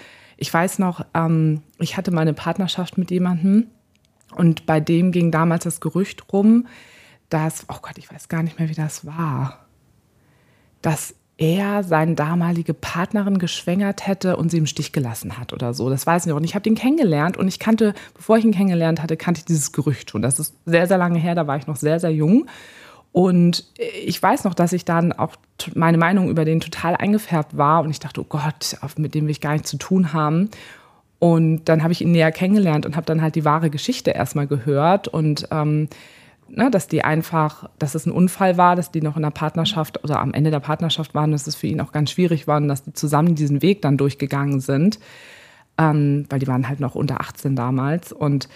ich 0.42 0.52
weiß 0.52 0.80
noch, 0.80 1.06
ähm, 1.14 1.62
ich 1.78 1.96
hatte 1.96 2.11
meine 2.11 2.34
Partnerschaft 2.34 2.99
mit 2.99 3.12
jemandem 3.12 3.68
und 4.34 4.66
bei 4.66 4.80
dem 4.80 5.12
ging 5.12 5.30
damals 5.30 5.62
das 5.62 5.80
Gerücht 5.80 6.32
rum, 6.32 6.66
dass, 7.28 7.64
oh 7.68 7.76
Gott, 7.80 7.96
ich 7.96 8.12
weiß 8.12 8.28
gar 8.28 8.42
nicht 8.42 8.58
mehr, 8.58 8.68
wie 8.68 8.75
das 8.75 9.06
war, 9.06 9.66
dass 10.82 11.14
er 11.38 11.84
seine 11.84 12.16
damalige 12.16 12.75
Partnerin 12.75 13.38
geschwängert 13.38 14.08
hätte 14.08 14.37
und 14.37 14.50
sie 14.50 14.58
im 14.58 14.66
Stich 14.66 14.92
gelassen 14.92 15.38
hat 15.38 15.52
oder 15.52 15.75
so. 15.75 15.88
Das 15.88 16.08
weiß 16.08 16.26
ich 16.26 16.30
noch. 16.30 16.37
Und 16.37 16.44
ich 16.44 16.56
habe 16.56 16.64
den 16.64 16.75
kennengelernt 16.75 17.37
und 17.37 17.46
ich 17.46 17.61
kannte, 17.61 17.94
bevor 18.12 18.37
ich 18.37 18.44
ihn 18.44 18.52
kennengelernt 18.52 19.00
hatte, 19.00 19.16
kannte 19.16 19.38
ich 19.38 19.44
dieses 19.44 19.70
Gerücht 19.70 20.11
schon. 20.11 20.22
Das 20.22 20.40
ist 20.40 20.56
sehr, 20.66 20.88
sehr 20.88 20.99
lange 20.99 21.20
her, 21.20 21.37
da 21.37 21.46
war 21.46 21.56
ich 21.56 21.68
noch 21.68 21.76
sehr, 21.76 22.00
sehr 22.00 22.12
jung. 22.12 22.46
Und 23.12 23.64
ich 23.76 24.21
weiß 24.21 24.45
noch, 24.45 24.54
dass 24.54 24.73
ich 24.73 24.87
dann 24.87 25.12
auch 25.12 25.37
meine 25.75 25.99
Meinung 25.99 26.31
über 26.31 26.47
den 26.47 26.61
total 26.61 26.97
eingefärbt 26.97 27.57
war 27.57 27.83
und 27.83 27.90
ich 27.90 28.00
dachte, 28.00 28.23
oh 28.23 28.26
Gott, 28.28 28.76
mit 28.97 29.14
dem 29.14 29.25
will 29.25 29.31
ich 29.31 29.42
gar 29.42 29.52
nichts 29.52 29.71
zu 29.71 29.76
tun 29.76 30.14
haben. 30.14 30.50
Und 31.19 31.66
dann 31.66 31.83
habe 31.83 31.92
ich 31.92 32.00
ihn 32.00 32.11
näher 32.11 32.33
kennengelernt 32.33 32.85
und 32.87 32.97
habe 32.97 33.07
dann 33.07 33.23
halt 33.23 33.37
die 33.37 33.45
wahre 33.45 33.71
Geschichte 33.71 34.11
erstmal 34.11 34.49
gehört 34.49 35.07
und 35.07 35.47
ähm, 35.52 35.88
ne, 36.49 36.71
dass 36.71 36.88
die 36.88 37.04
einfach, 37.04 37.69
dass 37.78 37.95
es 37.95 38.07
ein 38.07 38.12
Unfall 38.12 38.57
war, 38.57 38.76
dass 38.76 38.90
die 38.90 39.02
noch 39.02 39.16
in 39.16 39.23
der 39.23 39.31
Partnerschaft 39.31 40.02
oder 40.02 40.19
am 40.19 40.35
Ende 40.35 40.50
der 40.50 40.61
Partnerschaft 40.61 41.14
waren, 41.14 41.31
dass 41.31 41.47
es 41.47 41.54
für 41.54 41.69
ihn 41.69 41.81
auch 41.81 41.92
ganz 41.92 42.11
schwierig 42.11 42.49
war 42.49 42.57
und 42.57 42.66
dass 42.66 42.83
die 42.83 42.92
zusammen 42.92 43.35
diesen 43.35 43.62
Weg 43.62 43.83
dann 43.83 43.99
durchgegangen 43.99 44.61
sind, 44.61 44.99
ähm, 45.78 46.26
weil 46.28 46.40
die 46.40 46.49
waren 46.49 46.69
halt 46.69 46.81
noch 46.81 46.95
unter 46.95 47.21
18 47.21 47.54
damals 47.54 48.12
und 48.12 48.49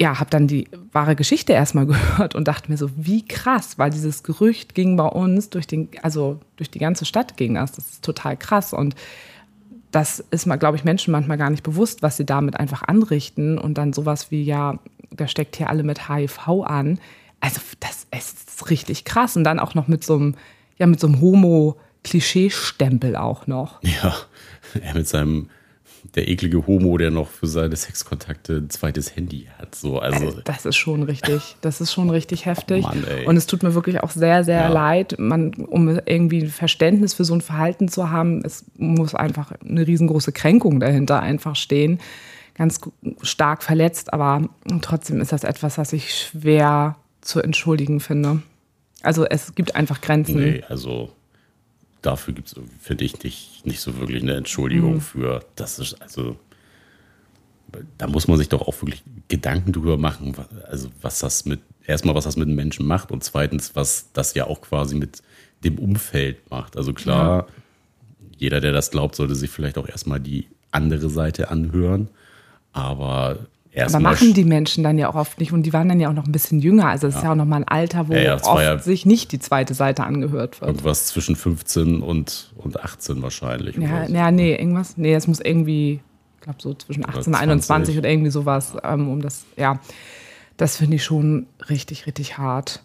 ja, 0.00 0.18
habe 0.18 0.30
dann 0.30 0.46
die 0.46 0.66
wahre 0.92 1.14
Geschichte 1.14 1.52
erstmal 1.52 1.86
gehört 1.86 2.34
und 2.34 2.48
dachte 2.48 2.70
mir 2.70 2.78
so, 2.78 2.90
wie 2.96 3.24
krass, 3.26 3.78
weil 3.78 3.90
dieses 3.90 4.22
Gerücht 4.22 4.74
ging 4.74 4.96
bei 4.96 5.06
uns 5.06 5.50
durch 5.50 5.66
den, 5.66 5.90
also 6.02 6.40
durch 6.56 6.70
die 6.70 6.78
ganze 6.78 7.04
Stadt 7.04 7.36
ging 7.36 7.54
das. 7.54 7.72
Das 7.72 7.90
ist 7.90 8.04
total 8.04 8.36
krass. 8.36 8.72
Und 8.72 8.94
das 9.90 10.20
ist 10.30 10.46
mal, 10.46 10.56
glaube 10.56 10.78
ich, 10.78 10.84
Menschen 10.84 11.12
manchmal 11.12 11.36
gar 11.36 11.50
nicht 11.50 11.62
bewusst, 11.62 12.02
was 12.02 12.16
sie 12.16 12.24
damit 12.24 12.58
einfach 12.58 12.82
anrichten 12.82 13.58
und 13.58 13.76
dann 13.76 13.92
sowas 13.92 14.30
wie, 14.30 14.42
ja, 14.42 14.78
da 15.10 15.28
steckt 15.28 15.56
hier 15.56 15.68
alle 15.68 15.82
mit 15.82 16.08
HIV 16.08 16.48
an. 16.64 16.98
Also 17.40 17.60
das 17.80 18.06
ist 18.10 18.70
richtig 18.70 19.04
krass. 19.04 19.36
Und 19.36 19.44
dann 19.44 19.58
auch 19.58 19.74
noch 19.74 19.86
mit 19.86 20.02
so 20.02 20.14
einem, 20.14 20.34
ja, 20.78 20.86
mit 20.86 20.98
so 21.00 21.08
einem 21.08 21.20
Homo-Klischee-Stempel 21.20 23.16
auch 23.16 23.46
noch. 23.46 23.82
Ja, 23.82 24.16
er 24.80 24.94
mit 24.94 25.08
seinem 25.08 25.50
der 26.14 26.28
eklige 26.28 26.66
Homo, 26.66 26.96
der 26.98 27.10
noch 27.10 27.28
für 27.28 27.46
seine 27.46 27.76
Sexkontakte 27.76 28.56
ein 28.58 28.70
zweites 28.70 29.14
Handy 29.16 29.48
hat. 29.58 29.74
So, 29.74 29.98
also 29.98 30.40
Das 30.44 30.64
ist 30.66 30.76
schon 30.76 31.02
richtig, 31.02 31.56
das 31.60 31.80
ist 31.80 31.92
schon 31.92 32.10
richtig 32.10 32.46
heftig. 32.46 32.82
Mann, 32.82 33.04
ey. 33.04 33.26
und 33.26 33.36
es 33.36 33.46
tut 33.46 33.62
mir 33.62 33.74
wirklich 33.74 34.02
auch 34.02 34.10
sehr, 34.10 34.42
sehr 34.44 34.62
Ja. 34.62 34.68
leid. 34.68 35.16
Man, 35.18 35.52
um 35.54 35.88
irgendwie 36.06 36.42
ein 36.44 36.48
Verständnis 36.50 37.14
für 37.14 37.24
so 37.24 37.34
ein 37.34 37.40
Verhalten 37.40 37.88
zu 37.88 38.10
haben, 38.10 38.42
es 38.44 38.64
muss 38.76 39.14
einfach 39.14 39.52
eine 39.66 39.86
riesengroße 39.86 40.32
Kränkung 40.32 40.80
dahinter 40.80 41.20
einfach 41.20 41.56
stehen. 41.56 42.00
Ganz 42.54 42.80
stark 43.22 43.62
verletzt, 43.62 44.12
aber 44.12 44.48
trotzdem 44.82 45.20
ist 45.20 45.32
das 45.32 45.44
etwas, 45.44 45.78
was 45.78 45.92
ich 45.92 46.12
schwer 46.14 46.96
zu 47.20 47.40
entschuldigen 47.40 48.00
finde. 48.00 48.42
Also 49.02 49.24
es 49.24 49.54
gibt 49.54 49.76
einfach 49.76 50.00
Grenzen. 50.00 50.40
nee, 50.40 50.62
also 50.68 51.10
dafür 52.02 52.34
gibt 52.34 52.48
es, 52.48 52.54
finde 52.80 53.04
ich, 53.04 53.22
nicht, 53.22 53.49
nicht 53.66 53.80
so 53.80 53.98
wirklich 53.98 54.22
eine 54.22 54.34
Entschuldigung 54.36 54.94
Mhm. 54.94 55.00
für. 55.00 55.44
Das 55.56 55.78
ist 55.78 56.00
also. 56.00 56.36
Da 57.98 58.08
muss 58.08 58.26
man 58.26 58.36
sich 58.36 58.48
doch 58.48 58.62
auch 58.62 58.82
wirklich 58.82 59.04
Gedanken 59.28 59.72
drüber 59.72 59.96
machen, 59.96 60.34
also 60.68 60.88
was 61.02 61.20
das 61.20 61.44
mit, 61.44 61.60
erstmal, 61.86 62.16
was 62.16 62.24
das 62.24 62.34
mit 62.36 62.48
den 62.48 62.56
Menschen 62.56 62.84
macht 62.84 63.12
und 63.12 63.22
zweitens, 63.22 63.76
was 63.76 64.10
das 64.12 64.34
ja 64.34 64.48
auch 64.48 64.60
quasi 64.60 64.96
mit 64.96 65.22
dem 65.62 65.78
Umfeld 65.78 66.50
macht. 66.50 66.76
Also 66.76 66.92
klar, 66.92 67.46
jeder, 68.36 68.60
der 68.60 68.72
das 68.72 68.90
glaubt, 68.90 69.14
sollte 69.14 69.36
sich 69.36 69.50
vielleicht 69.50 69.78
auch 69.78 69.88
erstmal 69.88 70.18
die 70.18 70.48
andere 70.72 71.10
Seite 71.10 71.48
anhören. 71.50 72.08
Aber 72.72 73.38
Aber 73.72 73.82
erstmal. 73.82 74.02
machen 74.02 74.34
die 74.34 74.44
Menschen 74.44 74.82
dann 74.82 74.98
ja 74.98 75.08
auch 75.08 75.14
oft 75.14 75.38
nicht 75.38 75.52
und 75.52 75.62
die 75.62 75.72
waren 75.72 75.88
dann 75.88 76.00
ja 76.00 76.08
auch 76.08 76.12
noch 76.14 76.26
ein 76.26 76.32
bisschen 76.32 76.58
jünger. 76.60 76.88
Also 76.88 77.06
es 77.06 77.14
ist 77.16 77.22
ja 77.22 77.30
auch 77.32 77.36
noch 77.36 77.44
mal 77.44 77.56
ein 77.56 77.68
Alter, 77.68 78.08
wo 78.08 78.12
Ja, 78.14 78.20
ja, 78.20 78.34
oft 78.42 78.62
ja- 78.62 78.78
sich 78.78 79.06
nicht 79.06 79.30
die 79.32 79.38
zweite 79.38 79.74
Seite 79.74 80.02
angehört 80.04 80.60
wird. 80.60 80.70
Irgendwas 80.70 81.06
zwischen 81.06 81.36
15 81.36 82.02
und, 82.02 82.52
und 82.56 82.80
18 82.80 83.22
wahrscheinlich. 83.22 83.76
Ja, 83.76 84.06
so. 84.06 84.12
ja, 84.12 84.30
nee, 84.32 84.54
irgendwas. 84.56 84.96
Nee, 84.96 85.14
es 85.14 85.28
muss 85.28 85.38
irgendwie, 85.40 86.00
ich 86.36 86.40
glaube, 86.42 86.58
so 86.60 86.74
zwischen 86.74 87.04
18 87.08 87.18
und 87.18 87.24
20. 87.24 87.40
21 87.42 87.98
oder 87.98 88.08
irgendwie 88.10 88.30
sowas, 88.30 88.72
ähm, 88.82 89.08
um 89.08 89.22
das, 89.22 89.44
ja. 89.56 89.78
Das 90.56 90.76
finde 90.76 90.96
ich 90.96 91.04
schon 91.04 91.46
richtig, 91.68 92.06
richtig 92.06 92.38
hart. 92.38 92.82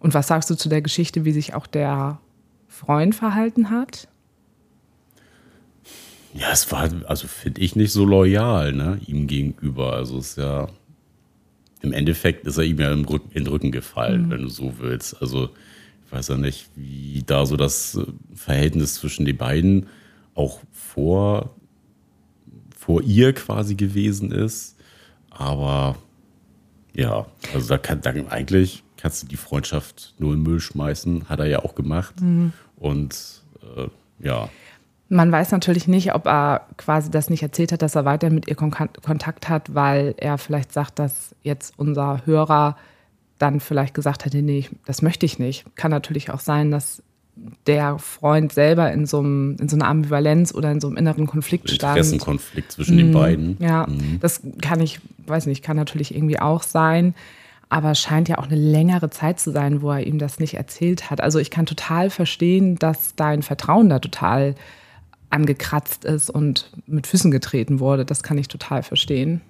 Und 0.00 0.12
was 0.12 0.26
sagst 0.26 0.50
du 0.50 0.54
zu 0.56 0.68
der 0.68 0.82
Geschichte, 0.82 1.24
wie 1.24 1.32
sich 1.32 1.54
auch 1.54 1.66
der 1.66 2.18
Freund 2.68 3.14
verhalten 3.14 3.70
hat? 3.70 4.08
Ja, 6.34 6.50
es 6.52 6.70
war, 6.72 6.90
also 7.06 7.28
finde 7.28 7.60
ich 7.60 7.76
nicht 7.76 7.92
so 7.92 8.04
loyal, 8.04 8.72
ne, 8.72 9.00
ihm 9.06 9.28
gegenüber. 9.28 9.92
Also 9.94 10.18
es 10.18 10.30
ist 10.30 10.38
ja, 10.38 10.68
im 11.80 11.92
Endeffekt 11.92 12.44
ist 12.46 12.56
er 12.56 12.64
ihm 12.64 12.80
ja 12.80 12.92
im 12.92 13.04
Rücken, 13.04 13.30
in 13.30 13.44
den 13.44 13.52
Rücken 13.52 13.70
gefallen, 13.70 14.30
wenn 14.30 14.42
du 14.42 14.48
so 14.48 14.74
willst. 14.78 15.22
Also 15.22 15.50
ich 16.04 16.12
weiß 16.12 16.28
ja 16.28 16.36
nicht, 16.36 16.68
wie 16.74 17.22
da 17.24 17.46
so 17.46 17.56
das 17.56 17.94
äh, 17.94 18.04
Verhältnis 18.34 18.94
zwischen 18.94 19.24
den 19.24 19.36
beiden 19.36 19.86
auch 20.34 20.60
vor, 20.72 21.54
vor 22.76 23.00
ihr 23.02 23.32
quasi 23.32 23.76
gewesen 23.76 24.32
ist. 24.32 24.76
Aber 25.30 25.96
ja, 26.94 27.26
also 27.52 27.68
da 27.68 27.78
kann 27.78 28.00
dann 28.00 28.28
eigentlich 28.28 28.82
kannst 28.96 29.22
du 29.22 29.26
die 29.28 29.36
Freundschaft 29.36 30.14
nur 30.18 30.32
in 30.32 30.40
den 30.40 30.50
Müll 30.50 30.60
schmeißen, 30.60 31.28
hat 31.28 31.38
er 31.38 31.46
ja 31.46 31.60
auch 31.60 31.74
gemacht. 31.74 32.14
Und 32.76 33.42
äh, 33.76 33.88
ja, 34.24 34.48
Man 35.08 35.30
weiß 35.30 35.52
natürlich 35.52 35.86
nicht, 35.86 36.14
ob 36.14 36.26
er 36.26 36.66
quasi 36.76 37.10
das 37.10 37.28
nicht 37.30 37.42
erzählt 37.42 37.72
hat, 37.72 37.82
dass 37.82 37.94
er 37.94 38.04
weiterhin 38.04 38.34
mit 38.34 38.48
ihr 38.48 38.56
Kon 38.56 38.70
Kontakt 38.70 39.48
hat, 39.48 39.74
weil 39.74 40.14
er 40.16 40.38
vielleicht 40.38 40.72
sagt, 40.72 40.98
dass 40.98 41.34
jetzt 41.42 41.74
unser 41.76 42.22
Hörer 42.24 42.76
dann 43.38 43.60
vielleicht 43.60 43.94
gesagt 43.94 44.24
hätte, 44.24 44.40
nee, 44.42 44.68
das 44.86 45.02
möchte 45.02 45.26
ich 45.26 45.38
nicht. 45.38 45.64
Kann 45.76 45.90
natürlich 45.90 46.30
auch 46.30 46.40
sein, 46.40 46.70
dass 46.70 47.02
der 47.66 47.98
Freund 47.98 48.52
selber 48.52 48.92
in 48.92 49.06
so, 49.06 49.18
einem, 49.18 49.56
in 49.60 49.68
so 49.68 49.76
einer 49.76 49.88
Ambivalenz 49.88 50.54
oder 50.54 50.70
in 50.70 50.80
so 50.80 50.86
einem 50.86 50.96
inneren 50.96 51.26
Konflikt 51.26 51.68
stand. 51.70 51.96
Interessenkonflikt 51.96 52.72
zwischen 52.72 52.96
den 52.96 53.12
beiden. 53.12 53.56
Ja, 53.58 53.86
das 54.20 54.40
kann 54.62 54.80
ich, 54.80 55.00
weiß 55.26 55.46
nicht, 55.46 55.64
kann 55.64 55.76
natürlich 55.76 56.14
irgendwie 56.14 56.38
auch 56.38 56.62
sein. 56.62 57.14
Aber 57.68 57.90
es 57.90 58.00
scheint 58.00 58.28
ja 58.28 58.38
auch 58.38 58.46
eine 58.46 58.56
längere 58.56 59.10
Zeit 59.10 59.40
zu 59.40 59.50
sein, 59.50 59.82
wo 59.82 59.90
er 59.90 60.06
ihm 60.06 60.18
das 60.18 60.38
nicht 60.38 60.54
erzählt 60.54 61.10
hat. 61.10 61.20
Also 61.20 61.40
ich 61.40 61.50
kann 61.50 61.66
total 61.66 62.08
verstehen, 62.08 62.76
dass 62.76 63.16
dein 63.16 63.42
Vertrauen 63.42 63.88
da 63.88 63.98
total 63.98 64.54
angekratzt 65.30 66.04
ist 66.04 66.30
und 66.30 66.70
mit 66.86 67.06
Füßen 67.06 67.30
getreten 67.30 67.80
wurde. 67.80 68.04
Das 68.04 68.22
kann 68.22 68.38
ich 68.38 68.48
total 68.48 68.82
verstehen. 68.82 69.40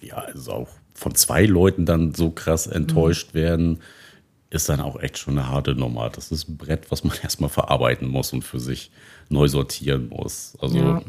Ja, 0.00 0.16
also 0.16 0.52
auch 0.52 0.68
von 0.94 1.14
zwei 1.14 1.44
Leuten 1.44 1.86
dann 1.86 2.14
so 2.14 2.30
krass 2.30 2.66
enttäuscht 2.66 3.34
werden, 3.34 3.80
ist 4.50 4.68
dann 4.68 4.80
auch 4.80 5.00
echt 5.00 5.18
schon 5.18 5.38
eine 5.38 5.48
harte 5.48 5.74
Nummer. 5.74 6.10
Das 6.10 6.30
ist 6.30 6.48
ein 6.48 6.56
Brett, 6.56 6.90
was 6.90 7.04
man 7.04 7.16
erstmal 7.22 7.50
verarbeiten 7.50 8.08
muss 8.08 8.32
und 8.32 8.42
für 8.42 8.60
sich 8.60 8.90
neu 9.28 9.48
sortieren 9.48 10.08
muss. 10.08 10.54
Also 10.60 10.78
Ja. 10.78 11.02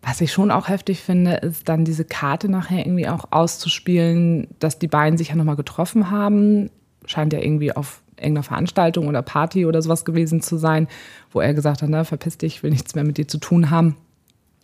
Was 0.00 0.20
ich 0.20 0.32
schon 0.32 0.50
auch 0.50 0.68
heftig 0.68 1.00
finde, 1.00 1.34
ist 1.34 1.68
dann 1.68 1.84
diese 1.84 2.04
Karte 2.04 2.48
nachher 2.48 2.86
irgendwie 2.86 3.08
auch 3.08 3.26
auszuspielen, 3.30 4.46
dass 4.58 4.78
die 4.78 4.86
beiden 4.86 5.18
sich 5.18 5.28
ja 5.28 5.34
nochmal 5.34 5.56
getroffen 5.56 6.10
haben. 6.10 6.70
Scheint 7.04 7.32
ja 7.32 7.40
irgendwie 7.40 7.72
auf 7.72 8.00
irgendeiner 8.18 8.42
Veranstaltung 8.42 9.08
oder 9.08 9.22
Party 9.22 9.64
oder 9.66 9.80
sowas 9.82 10.04
gewesen 10.04 10.40
zu 10.42 10.56
sein, 10.56 10.88
wo 11.30 11.40
er 11.40 11.54
gesagt 11.54 11.82
hat, 11.82 11.88
na, 11.88 12.04
verpiss 12.04 12.38
dich, 12.38 12.56
ich 12.56 12.62
will 12.62 12.70
nichts 12.70 12.94
mehr 12.94 13.04
mit 13.04 13.16
dir 13.18 13.26
zu 13.28 13.38
tun 13.38 13.70
haben. 13.70 13.96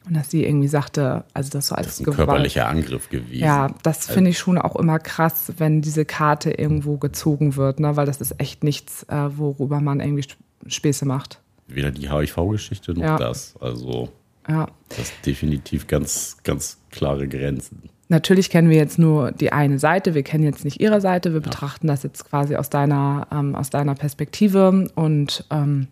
Und 0.07 0.15
dass 0.15 0.31
sie 0.31 0.45
irgendwie 0.45 0.69
sagte, 0.69 1.25
also 1.33 1.51
das 1.51 1.69
so 1.69 1.75
als 1.77 1.87
das 1.87 1.95
ist 1.95 2.01
ein 2.01 2.05
Gewalt- 2.05 2.17
körperlicher 2.27 2.69
Angriff 2.69 3.09
gewesen. 3.09 3.43
Ja, 3.43 3.69
das 3.83 4.07
finde 4.07 4.29
ich 4.31 4.39
schon 4.39 4.59
auch 4.59 4.77
immer 4.77 4.99
krass, 4.99 5.53
wenn 5.57 5.81
diese 5.81 6.05
Karte 6.05 6.51
irgendwo 6.51 6.99
gezogen 6.99 7.57
wird, 7.57 7.81
ne? 7.81 7.97
weil 7.97 8.05
das 8.05 8.21
ist 8.21 8.35
echt 8.39 8.65
nichts, 8.65 9.05
äh, 9.05 9.31
worüber 9.39 9.81
man 9.81 10.01
irgendwie 10.01 10.21
Sp- 10.29 10.37
Späße 10.67 11.07
macht. 11.07 11.41
Weder 11.69 11.91
die 11.91 12.11
HIV-Geschichte 12.11 12.93
noch 12.93 13.01
Ja. 13.03 13.17
das. 13.17 13.55
Also 13.61 14.11
Ja. 14.47 14.67
das 14.91 14.99
ist 14.99 15.15
definitiv 15.25 15.87
ganz, 15.87 16.37
ganz 16.45 16.77
klare 16.91 17.27
Grenzen. 17.27 17.89
Natürlich 18.09 18.51
kennen 18.51 18.69
wir 18.69 18.77
jetzt 18.77 18.99
nur 18.99 19.33
die 19.33 19.53
eine 19.53 19.79
Seite, 19.79 20.15
wir 20.15 20.23
kennen 20.23 20.45
jetzt 20.45 20.65
nicht 20.65 20.81
ihre 20.81 21.01
Seite, 21.01 21.33
wir 21.33 21.41
betrachten 21.41 21.87
das 21.87 22.03
jetzt 22.03 22.29
quasi 22.29 22.57
aus 22.57 22.69
deiner, 22.69 23.27
ähm, 23.33 23.55
aus 23.55 23.71
deiner 23.71 23.95
Perspektive 23.95 24.89
und 24.95 25.45
ähm, 25.51 25.89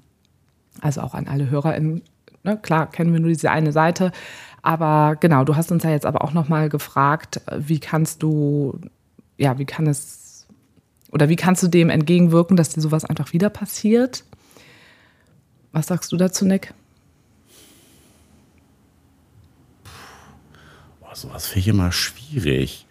also 0.81 1.01
auch 1.01 1.15
an 1.15 1.27
alle 1.27 1.49
HörerInnen, 1.49 2.03
ne? 2.43 2.59
klar 2.59 2.91
kennen 2.91 3.13
wir 3.15 3.21
nur 3.21 3.31
diese 3.31 3.51
eine 3.51 3.73
Seite, 3.73 4.13
aber 4.61 5.17
genau, 5.19 5.45
du 5.45 5.57
hast 5.57 5.73
uns 5.73 5.85
ja 5.85 5.91
jetzt 5.91 6.05
aber 6.05 6.23
auch 6.23 6.35
nochmal 6.35 6.69
gefragt, 6.69 7.41
äh, 7.47 7.59
wie 7.59 7.81
kannst 7.81 8.23
du, 8.23 8.79
ja, 9.39 9.59
wie 9.59 9.65
kann 9.65 9.87
es, 9.87 10.47
oder 11.11 11.31
wie 11.31 11.37
kannst 11.37 11.63
du 11.63 11.69
dem 11.69 11.89
entgegenwirken, 11.89 12.59
dass 12.59 12.71
dir 12.71 12.83
sowas 12.83 13.07
einfach 13.07 13.33
wieder 13.33 13.49
passiert? 13.49 14.25
Was 15.73 15.87
sagst 15.87 16.13
du 16.13 16.19
dazu, 16.19 16.45
Nick? 16.45 16.75
Boah, 21.13 21.17
sowas 21.17 21.47
finde 21.47 21.61
ich 21.61 21.69
immer 21.69 21.93
schwierig. 21.93 22.87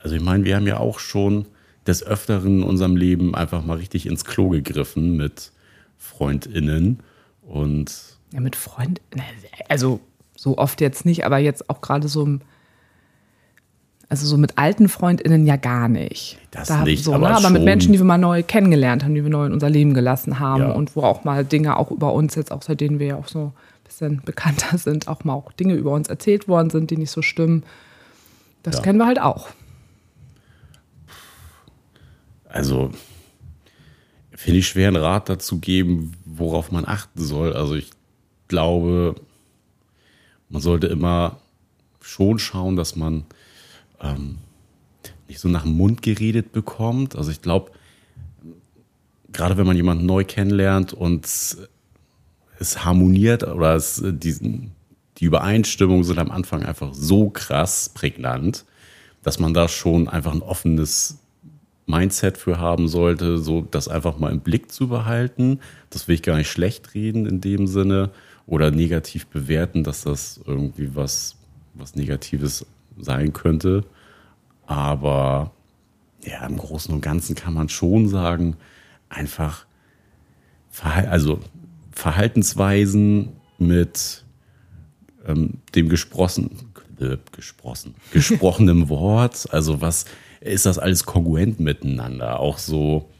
Also 0.00 0.14
ich 0.16 0.22
meine, 0.22 0.44
wir 0.44 0.54
haben 0.56 0.66
ja 0.66 0.76
auch 0.78 0.98
schon 0.98 1.46
des 1.86 2.02
Öfteren 2.02 2.58
in 2.58 2.62
unserem 2.62 2.94
Leben 2.94 3.34
einfach 3.34 3.64
mal 3.64 3.78
richtig 3.78 4.04
ins 4.06 4.26
Klo 4.26 4.50
gegriffen 4.50 5.16
mit 5.16 5.50
FreundInnen. 5.96 7.00
Und 7.46 7.90
Ja, 8.34 8.40
mit 8.40 8.54
Freunden, 8.54 9.00
ne, 9.16 9.22
also 9.70 10.00
so 10.36 10.58
oft 10.58 10.82
jetzt 10.82 11.06
nicht, 11.06 11.24
aber 11.24 11.38
jetzt 11.38 11.70
auch 11.70 11.80
gerade 11.80 12.06
so, 12.08 12.22
im- 12.26 12.40
also 14.10 14.26
so 14.26 14.36
mit 14.36 14.58
alten 14.58 14.88
FreundInnen 14.90 15.46
ja 15.46 15.56
gar 15.56 15.88
nicht. 15.88 16.38
Das 16.50 16.68
Da- 16.68 16.84
nicht, 16.84 17.02
so, 17.02 17.14
aber 17.14 17.30
ne? 17.30 17.36
aber 17.36 17.48
mit 17.48 17.64
Menschen, 17.64 17.92
die 17.94 17.98
wir 17.98 18.04
mal 18.04 18.18
neu 18.18 18.42
kennengelernt 18.42 19.04
haben, 19.04 19.14
die 19.14 19.22
wir 19.24 19.30
neu 19.30 19.46
in 19.46 19.52
unser 19.54 19.70
Leben 19.70 19.94
gelassen 19.94 20.38
haben 20.38 20.64
Ja. 20.64 20.72
und 20.72 20.94
wo 20.96 21.02
auch 21.02 21.24
mal 21.24 21.46
Dinge 21.46 21.78
auch 21.78 21.90
über 21.90 22.12
uns 22.12 22.34
jetzt, 22.34 22.52
auch 22.52 22.62
seitdem 22.62 22.98
wir 22.98 23.06
ja 23.06 23.16
auch 23.16 23.28
so 23.28 23.54
bisschen 23.88 24.22
bekannter 24.24 24.78
sind, 24.78 25.08
auch 25.08 25.24
mal 25.24 25.34
auch 25.34 25.52
Dinge 25.52 25.74
über 25.74 25.92
uns 25.92 26.08
erzählt 26.08 26.46
worden 26.48 26.70
sind, 26.70 26.90
die 26.90 26.96
nicht 26.96 27.10
so 27.10 27.22
stimmen. 27.22 27.64
Das 28.62 28.76
Ja. 28.76 28.82
kennen 28.82 28.98
wir 28.98 29.06
halt 29.06 29.20
auch. 29.20 29.48
also 32.48 32.90
finde 34.34 34.60
ich 34.60 34.68
schwer, 34.68 34.88
einen 34.88 34.96
Rat 35.02 35.28
dazu 35.28 35.58
geben, 35.58 36.12
worauf 36.24 36.70
man 36.72 36.86
achten 36.86 37.22
soll. 37.22 37.52
Also 37.52 37.74
ich 37.74 37.90
glaube, 38.48 39.16
man 40.48 40.62
sollte 40.62 40.86
immer 40.86 41.40
schon 42.00 42.38
schauen, 42.38 42.76
dass 42.76 42.96
man 42.96 43.24
ähm, 44.00 44.38
nicht 45.28 45.40
so 45.40 45.48
nach 45.48 45.64
dem 45.64 45.76
Mund 45.76 46.00
geredet 46.02 46.52
bekommt. 46.52 47.16
Also 47.16 47.30
ich 47.30 47.42
glaube, 47.42 47.70
gerade 49.30 49.56
wenn 49.58 49.66
man 49.66 49.76
jemanden 49.76 50.06
neu 50.06 50.24
kennenlernt 50.24 50.94
und 50.94 51.26
es 52.58 52.84
harmoniert 52.84 53.44
oder 53.44 53.74
es, 53.74 54.00
äh, 54.00 54.12
die, 54.12 54.70
die 55.18 55.24
Übereinstimmungen 55.24 56.04
sind 56.04 56.18
am 56.18 56.30
Anfang 56.30 56.64
einfach 56.64 56.94
so 56.94 57.30
krass 57.30 57.90
prägnant, 57.92 58.64
dass 59.22 59.38
man 59.38 59.54
da 59.54 59.68
schon 59.68 60.08
einfach 60.08 60.32
ein 60.32 60.42
offenes 60.42 61.18
Mindset 61.86 62.36
für 62.36 62.58
haben 62.58 62.86
sollte, 62.86 63.38
so 63.38 63.62
das 63.62 63.88
einfach 63.88 64.18
mal 64.18 64.30
im 64.30 64.40
Blick 64.40 64.70
zu 64.70 64.88
behalten. 64.88 65.60
Das 65.90 66.06
will 66.06 66.16
ich 66.16 66.22
gar 66.22 66.36
nicht 66.36 66.50
schlecht 66.50 66.94
reden 66.94 67.26
in 67.26 67.40
dem 67.40 67.66
Sinne 67.66 68.10
oder 68.46 68.70
negativ 68.70 69.26
bewerten, 69.26 69.84
dass 69.84 70.02
das 70.02 70.40
irgendwie 70.46 70.94
was, 70.94 71.36
was 71.74 71.96
Negatives 71.96 72.66
sein 72.98 73.32
könnte. 73.32 73.84
Aber 74.66 75.52
ja, 76.24 76.46
im 76.46 76.58
Großen 76.58 76.94
und 76.94 77.00
Ganzen 77.00 77.34
kann 77.34 77.54
man 77.54 77.70
schon 77.70 78.08
sagen, 78.08 78.56
einfach 79.08 79.64
also 80.82 81.40
Verhaltensweisen 81.98 83.30
mit 83.58 84.22
ähm, 85.26 85.54
dem 85.74 85.88
gesprochen, 85.88 86.72
äh, 87.00 87.16
gesprochen, 87.32 87.96
gesprochenem 88.12 88.88
Wort. 88.88 89.52
Also 89.52 89.80
was 89.80 90.04
ist 90.40 90.64
das 90.64 90.78
alles 90.78 91.06
kongruent 91.06 91.58
miteinander? 91.58 92.38
Auch 92.38 92.58
so 92.58 93.10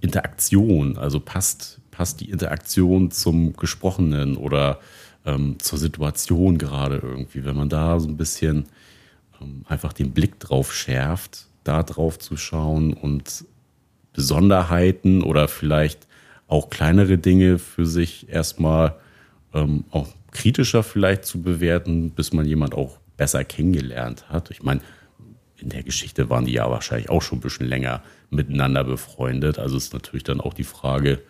Interaktion, 0.00 0.96
also 0.96 1.20
passt, 1.20 1.80
passt 1.90 2.22
die 2.22 2.30
Interaktion 2.30 3.10
zum 3.10 3.52
Gesprochenen 3.52 4.38
oder 4.38 4.80
ähm, 5.26 5.58
zur 5.58 5.78
Situation 5.78 6.56
gerade 6.56 6.96
irgendwie, 6.96 7.44
wenn 7.44 7.56
man 7.56 7.68
da 7.68 8.00
so 8.00 8.08
ein 8.08 8.16
bisschen 8.16 8.64
ähm, 9.38 9.66
einfach 9.68 9.92
den 9.92 10.12
Blick 10.12 10.40
drauf 10.40 10.72
schärft, 10.72 11.48
da 11.62 11.82
drauf 11.82 12.18
zu 12.18 12.38
schauen 12.38 12.94
und 12.94 13.44
Besonderheiten 14.14 15.22
oder 15.22 15.46
vielleicht 15.46 16.06
auch 16.48 16.70
kleinere 16.70 17.18
Dinge 17.18 17.58
für 17.58 17.86
sich 17.86 18.28
erstmal 18.28 18.96
ähm, 19.52 19.84
auch 19.90 20.08
kritischer 20.30 20.82
vielleicht 20.82 21.24
zu 21.24 21.40
bewerten, 21.40 22.10
bis 22.10 22.32
man 22.32 22.44
jemand 22.44 22.74
auch 22.74 22.98
besser 23.16 23.44
kennengelernt 23.44 24.28
hat. 24.28 24.50
Ich 24.50 24.62
meine, 24.62 24.80
in 25.56 25.68
der 25.68 25.82
Geschichte 25.82 26.28
waren 26.28 26.44
die 26.44 26.52
ja 26.52 26.70
wahrscheinlich 26.70 27.08
auch 27.08 27.22
schon 27.22 27.38
ein 27.38 27.42
bisschen 27.42 27.66
länger 27.66 28.02
miteinander 28.30 28.84
befreundet. 28.84 29.58
Also 29.58 29.76
ist 29.76 29.92
natürlich 29.92 30.24
dann 30.24 30.40
auch 30.40 30.54
die 30.54 30.64
Frage, 30.64 31.20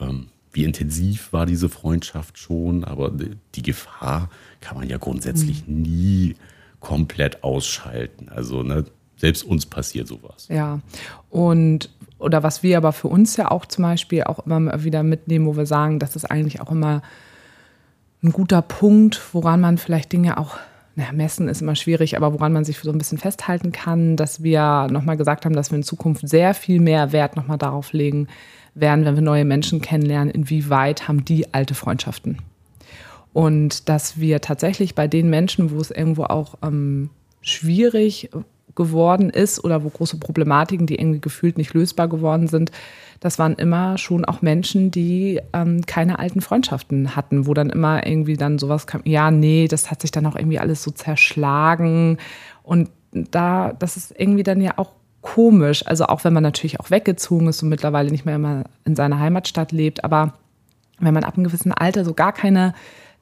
ähm, 0.00 0.28
wie 0.52 0.64
intensiv 0.64 1.32
war 1.32 1.46
diese 1.46 1.68
Freundschaft 1.68 2.38
schon, 2.38 2.82
aber 2.84 3.12
die 3.54 3.62
Gefahr 3.62 4.30
kann 4.60 4.76
man 4.76 4.88
ja 4.88 4.96
grundsätzlich 4.96 5.66
mhm. 5.66 5.82
nie 5.82 6.34
komplett 6.80 7.44
ausschalten. 7.44 8.28
Also 8.30 8.62
ne, 8.62 8.84
selbst 9.16 9.44
uns 9.44 9.66
passiert 9.66 10.08
sowas. 10.08 10.48
Ja, 10.48 10.80
und 11.28 11.90
oder 12.18 12.42
was 12.42 12.62
wir 12.62 12.76
aber 12.76 12.92
für 12.92 13.08
uns 13.08 13.36
ja 13.36 13.50
auch 13.50 13.66
zum 13.66 13.82
Beispiel 13.82 14.24
auch 14.24 14.44
immer 14.46 14.84
wieder 14.84 15.02
mitnehmen, 15.02 15.46
wo 15.46 15.56
wir 15.56 15.66
sagen, 15.66 15.98
das 15.98 16.16
ist 16.16 16.24
eigentlich 16.24 16.60
auch 16.60 16.70
immer 16.70 17.02
ein 18.22 18.32
guter 18.32 18.62
Punkt, 18.62 19.20
woran 19.32 19.60
man 19.60 19.78
vielleicht 19.78 20.12
Dinge 20.12 20.38
auch 20.38 20.58
naja, 20.98 21.12
messen 21.12 21.48
ist 21.48 21.62
immer 21.62 21.76
schwierig, 21.76 22.16
aber 22.16 22.32
woran 22.32 22.52
man 22.52 22.64
sich 22.64 22.80
so 22.80 22.90
ein 22.90 22.98
bisschen 22.98 23.18
festhalten 23.18 23.70
kann, 23.70 24.16
dass 24.16 24.42
wir 24.42 24.88
nochmal 24.90 25.16
gesagt 25.16 25.44
haben, 25.44 25.54
dass 25.54 25.70
wir 25.70 25.76
in 25.76 25.84
Zukunft 25.84 26.28
sehr 26.28 26.54
viel 26.54 26.80
mehr 26.80 27.12
Wert 27.12 27.36
nochmal 27.36 27.56
darauf 27.56 27.92
legen 27.92 28.26
werden, 28.74 29.04
wenn 29.04 29.14
wir 29.14 29.22
neue 29.22 29.44
Menschen 29.44 29.80
kennenlernen, 29.80 30.28
inwieweit 30.28 31.06
haben 31.06 31.24
die 31.24 31.54
alte 31.54 31.74
Freundschaften. 31.74 32.38
Und 33.32 33.88
dass 33.88 34.18
wir 34.18 34.40
tatsächlich 34.40 34.96
bei 34.96 35.06
den 35.06 35.30
Menschen, 35.30 35.70
wo 35.70 35.80
es 35.80 35.92
irgendwo 35.92 36.24
auch 36.24 36.56
ähm, 36.64 37.10
schwierig 37.42 38.30
geworden 38.74 39.30
ist 39.30 39.62
oder 39.64 39.84
wo 39.84 39.88
große 39.88 40.18
Problematiken, 40.18 40.86
die 40.86 40.96
irgendwie 40.96 41.20
gefühlt 41.20 41.58
nicht 41.58 41.74
lösbar 41.74 42.08
geworden 42.08 42.48
sind, 42.48 42.70
das 43.20 43.38
waren 43.38 43.54
immer 43.54 43.98
schon 43.98 44.24
auch 44.24 44.42
Menschen, 44.42 44.90
die 44.90 45.40
ähm, 45.52 45.84
keine 45.86 46.18
alten 46.18 46.40
Freundschaften 46.40 47.16
hatten, 47.16 47.46
wo 47.46 47.54
dann 47.54 47.70
immer 47.70 48.06
irgendwie 48.06 48.36
dann 48.36 48.58
sowas 48.58 48.86
kam, 48.86 49.00
ja, 49.04 49.30
nee, 49.30 49.66
das 49.66 49.90
hat 49.90 50.02
sich 50.02 50.12
dann 50.12 50.26
auch 50.26 50.36
irgendwie 50.36 50.60
alles 50.60 50.82
so 50.82 50.90
zerschlagen. 50.90 52.18
Und 52.62 52.90
da, 53.12 53.72
das 53.72 53.96
ist 53.96 54.14
irgendwie 54.16 54.44
dann 54.44 54.60
ja 54.60 54.74
auch 54.76 54.92
komisch. 55.20 55.84
Also 55.86 56.06
auch 56.06 56.22
wenn 56.24 56.32
man 56.32 56.44
natürlich 56.44 56.78
auch 56.78 56.90
weggezogen 56.90 57.48
ist 57.48 57.62
und 57.62 57.68
mittlerweile 57.68 58.10
nicht 58.10 58.24
mehr 58.24 58.36
immer 58.36 58.64
in 58.84 58.94
seiner 58.94 59.18
Heimatstadt 59.18 59.72
lebt, 59.72 60.04
aber 60.04 60.34
wenn 61.00 61.14
man 61.14 61.24
ab 61.24 61.36
einem 61.36 61.44
gewissen 61.44 61.72
Alter 61.72 62.04
so 62.04 62.14
gar 62.14 62.32
keine 62.32 62.74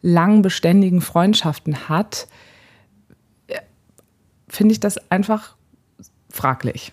lang 0.03 0.43
beständigen 0.43 1.01
Freundschaften 1.01 1.89
hat, 1.89 2.29
finde 4.49 4.73
ich 4.73 4.81
das 4.81 4.99
einfach 5.11 5.57
fraglich. 6.31 6.93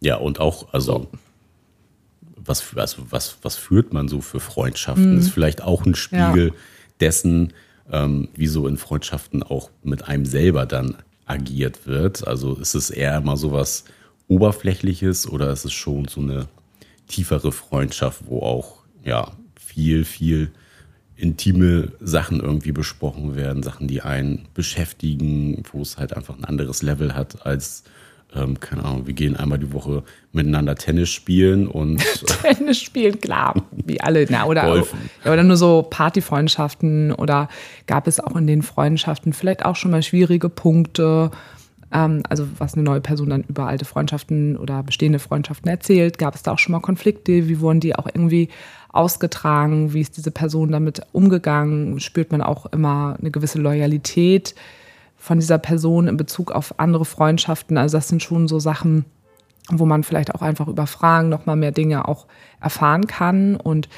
Ja, 0.00 0.16
und 0.16 0.40
auch, 0.40 0.72
also 0.72 0.92
so 0.92 1.08
was, 2.48 2.76
also 2.76 3.02
was, 3.10 3.36
was 3.42 3.56
führt 3.56 3.92
man 3.92 4.08
so 4.08 4.20
für 4.20 4.40
Freundschaften? 4.40 5.12
Mhm. 5.12 5.18
Ist 5.18 5.30
vielleicht 5.30 5.62
auch 5.62 5.84
ein 5.86 5.94
Spiegel 5.94 6.48
ja. 6.48 6.54
dessen, 7.00 7.52
ähm, 7.92 8.28
wie 8.34 8.46
so 8.46 8.66
in 8.66 8.76
Freundschaften 8.76 9.42
auch 9.42 9.70
mit 9.82 10.08
einem 10.08 10.24
selber 10.24 10.66
dann 10.66 10.96
agiert 11.26 11.86
wird. 11.86 12.26
Also 12.26 12.54
ist 12.56 12.74
es 12.74 12.90
eher 12.90 13.16
immer 13.18 13.36
so 13.36 13.52
was 13.52 13.84
Oberflächliches 14.26 15.28
oder 15.28 15.50
ist 15.50 15.64
es 15.64 15.72
schon 15.72 16.08
so 16.08 16.20
eine 16.20 16.48
tiefere 17.06 17.52
Freundschaft, 17.52 18.22
wo 18.26 18.40
auch 18.40 18.78
ja 19.04 19.32
viel, 19.58 20.04
viel 20.04 20.50
intime 21.18 21.92
Sachen 22.00 22.40
irgendwie 22.40 22.72
besprochen 22.72 23.36
werden, 23.36 23.62
Sachen, 23.62 23.88
die 23.88 24.02
einen 24.02 24.46
beschäftigen, 24.54 25.62
wo 25.72 25.82
es 25.82 25.98
halt 25.98 26.16
einfach 26.16 26.38
ein 26.38 26.44
anderes 26.44 26.82
Level 26.82 27.14
hat 27.14 27.44
als 27.44 27.84
ähm, 28.34 28.60
keine 28.60 28.84
Ahnung, 28.84 29.06
wir 29.06 29.14
gehen 29.14 29.36
einmal 29.36 29.58
die 29.58 29.72
Woche 29.72 30.02
miteinander 30.32 30.74
Tennis 30.74 31.08
spielen 31.08 31.66
und. 31.66 32.04
Tennis 32.42 32.78
spielen, 32.78 33.20
klar, 33.20 33.54
wie 33.72 34.00
alle. 34.02 34.26
Na, 34.28 34.44
oder, 34.44 34.66
Golfen. 34.66 34.98
Ja, 35.24 35.32
oder 35.32 35.42
nur 35.42 35.56
so 35.56 35.86
Partyfreundschaften 35.88 37.12
oder 37.12 37.48
gab 37.86 38.06
es 38.06 38.20
auch 38.20 38.36
in 38.36 38.46
den 38.46 38.60
Freundschaften 38.62 39.32
vielleicht 39.32 39.64
auch 39.64 39.76
schon 39.76 39.90
mal 39.90 40.02
schwierige 40.02 40.50
Punkte? 40.50 41.30
Ähm, 41.92 42.22
also, 42.28 42.46
was 42.58 42.74
eine 42.74 42.82
neue 42.82 43.00
Person 43.00 43.30
dann 43.30 43.44
über 43.44 43.66
alte 43.66 43.84
Freundschaften 43.84 44.56
oder 44.56 44.82
bestehende 44.82 45.18
Freundschaften 45.18 45.70
erzählt. 45.70 46.18
Gab 46.18 46.34
es 46.34 46.42
da 46.42 46.52
auch 46.52 46.58
schon 46.58 46.72
mal 46.72 46.80
Konflikte? 46.80 47.48
Wie 47.48 47.60
wurden 47.60 47.80
die 47.80 47.96
auch 47.96 48.06
irgendwie 48.06 48.48
ausgetragen? 48.90 49.92
Wie 49.92 50.00
ist 50.00 50.16
diese 50.16 50.30
Person 50.30 50.72
damit 50.72 51.02
umgegangen? 51.12 52.00
Spürt 52.00 52.32
man 52.32 52.42
auch 52.42 52.66
immer 52.66 53.16
eine 53.20 53.30
gewisse 53.30 53.58
Loyalität? 53.58 54.54
von 55.18 55.40
dieser 55.40 55.58
Person 55.58 56.06
in 56.06 56.16
Bezug 56.16 56.52
auf 56.52 56.78
andere 56.78 57.04
Freundschaften. 57.04 57.76
Also 57.76 57.98
das 57.98 58.08
sind 58.08 58.22
schon 58.22 58.48
so 58.48 58.60
Sachen, 58.60 59.04
wo 59.68 59.84
man 59.84 60.04
vielleicht 60.04 60.34
auch 60.34 60.40
einfach 60.40 60.68
über 60.68 60.86
Fragen 60.86 61.28
noch 61.28 61.44
mal 61.44 61.56
mehr 61.56 61.72
Dinge 61.72 62.08
auch 62.08 62.26
erfahren 62.60 63.06
kann. 63.06 63.56
Und 63.56 63.88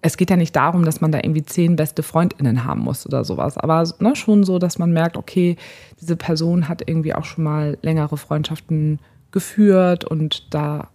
es 0.00 0.16
geht 0.16 0.30
ja 0.30 0.36
nicht 0.36 0.54
darum, 0.54 0.84
dass 0.84 1.00
man 1.00 1.10
da 1.10 1.18
irgendwie 1.18 1.42
zehn 1.42 1.76
beste 1.76 2.02
Freundinnen 2.02 2.64
haben 2.64 2.80
muss 2.80 3.04
oder 3.06 3.24
sowas, 3.24 3.58
aber 3.58 3.84
ne, 3.98 4.14
schon 4.14 4.44
so, 4.44 4.58
dass 4.58 4.78
man 4.78 4.92
merkt, 4.92 5.16
okay, 5.16 5.56
diese 6.00 6.16
Person 6.16 6.68
hat 6.68 6.88
irgendwie 6.88 7.14
auch 7.14 7.24
schon 7.24 7.44
mal 7.44 7.78
längere 7.82 8.16
Freundschaften 8.16 9.00
geführt 9.32 10.04
und 10.04 10.54
da 10.54 10.88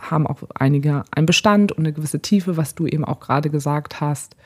haben 0.00 0.26
auch 0.26 0.38
einige 0.54 1.04
einen 1.10 1.26
Bestand 1.26 1.72
und 1.72 1.80
eine 1.80 1.92
gewisse 1.92 2.20
Tiefe, 2.20 2.56
was 2.56 2.74
du 2.74 2.86
eben 2.86 3.04
auch 3.04 3.20
gerade 3.20 3.50
gesagt 3.50 4.00
hast. 4.00 4.36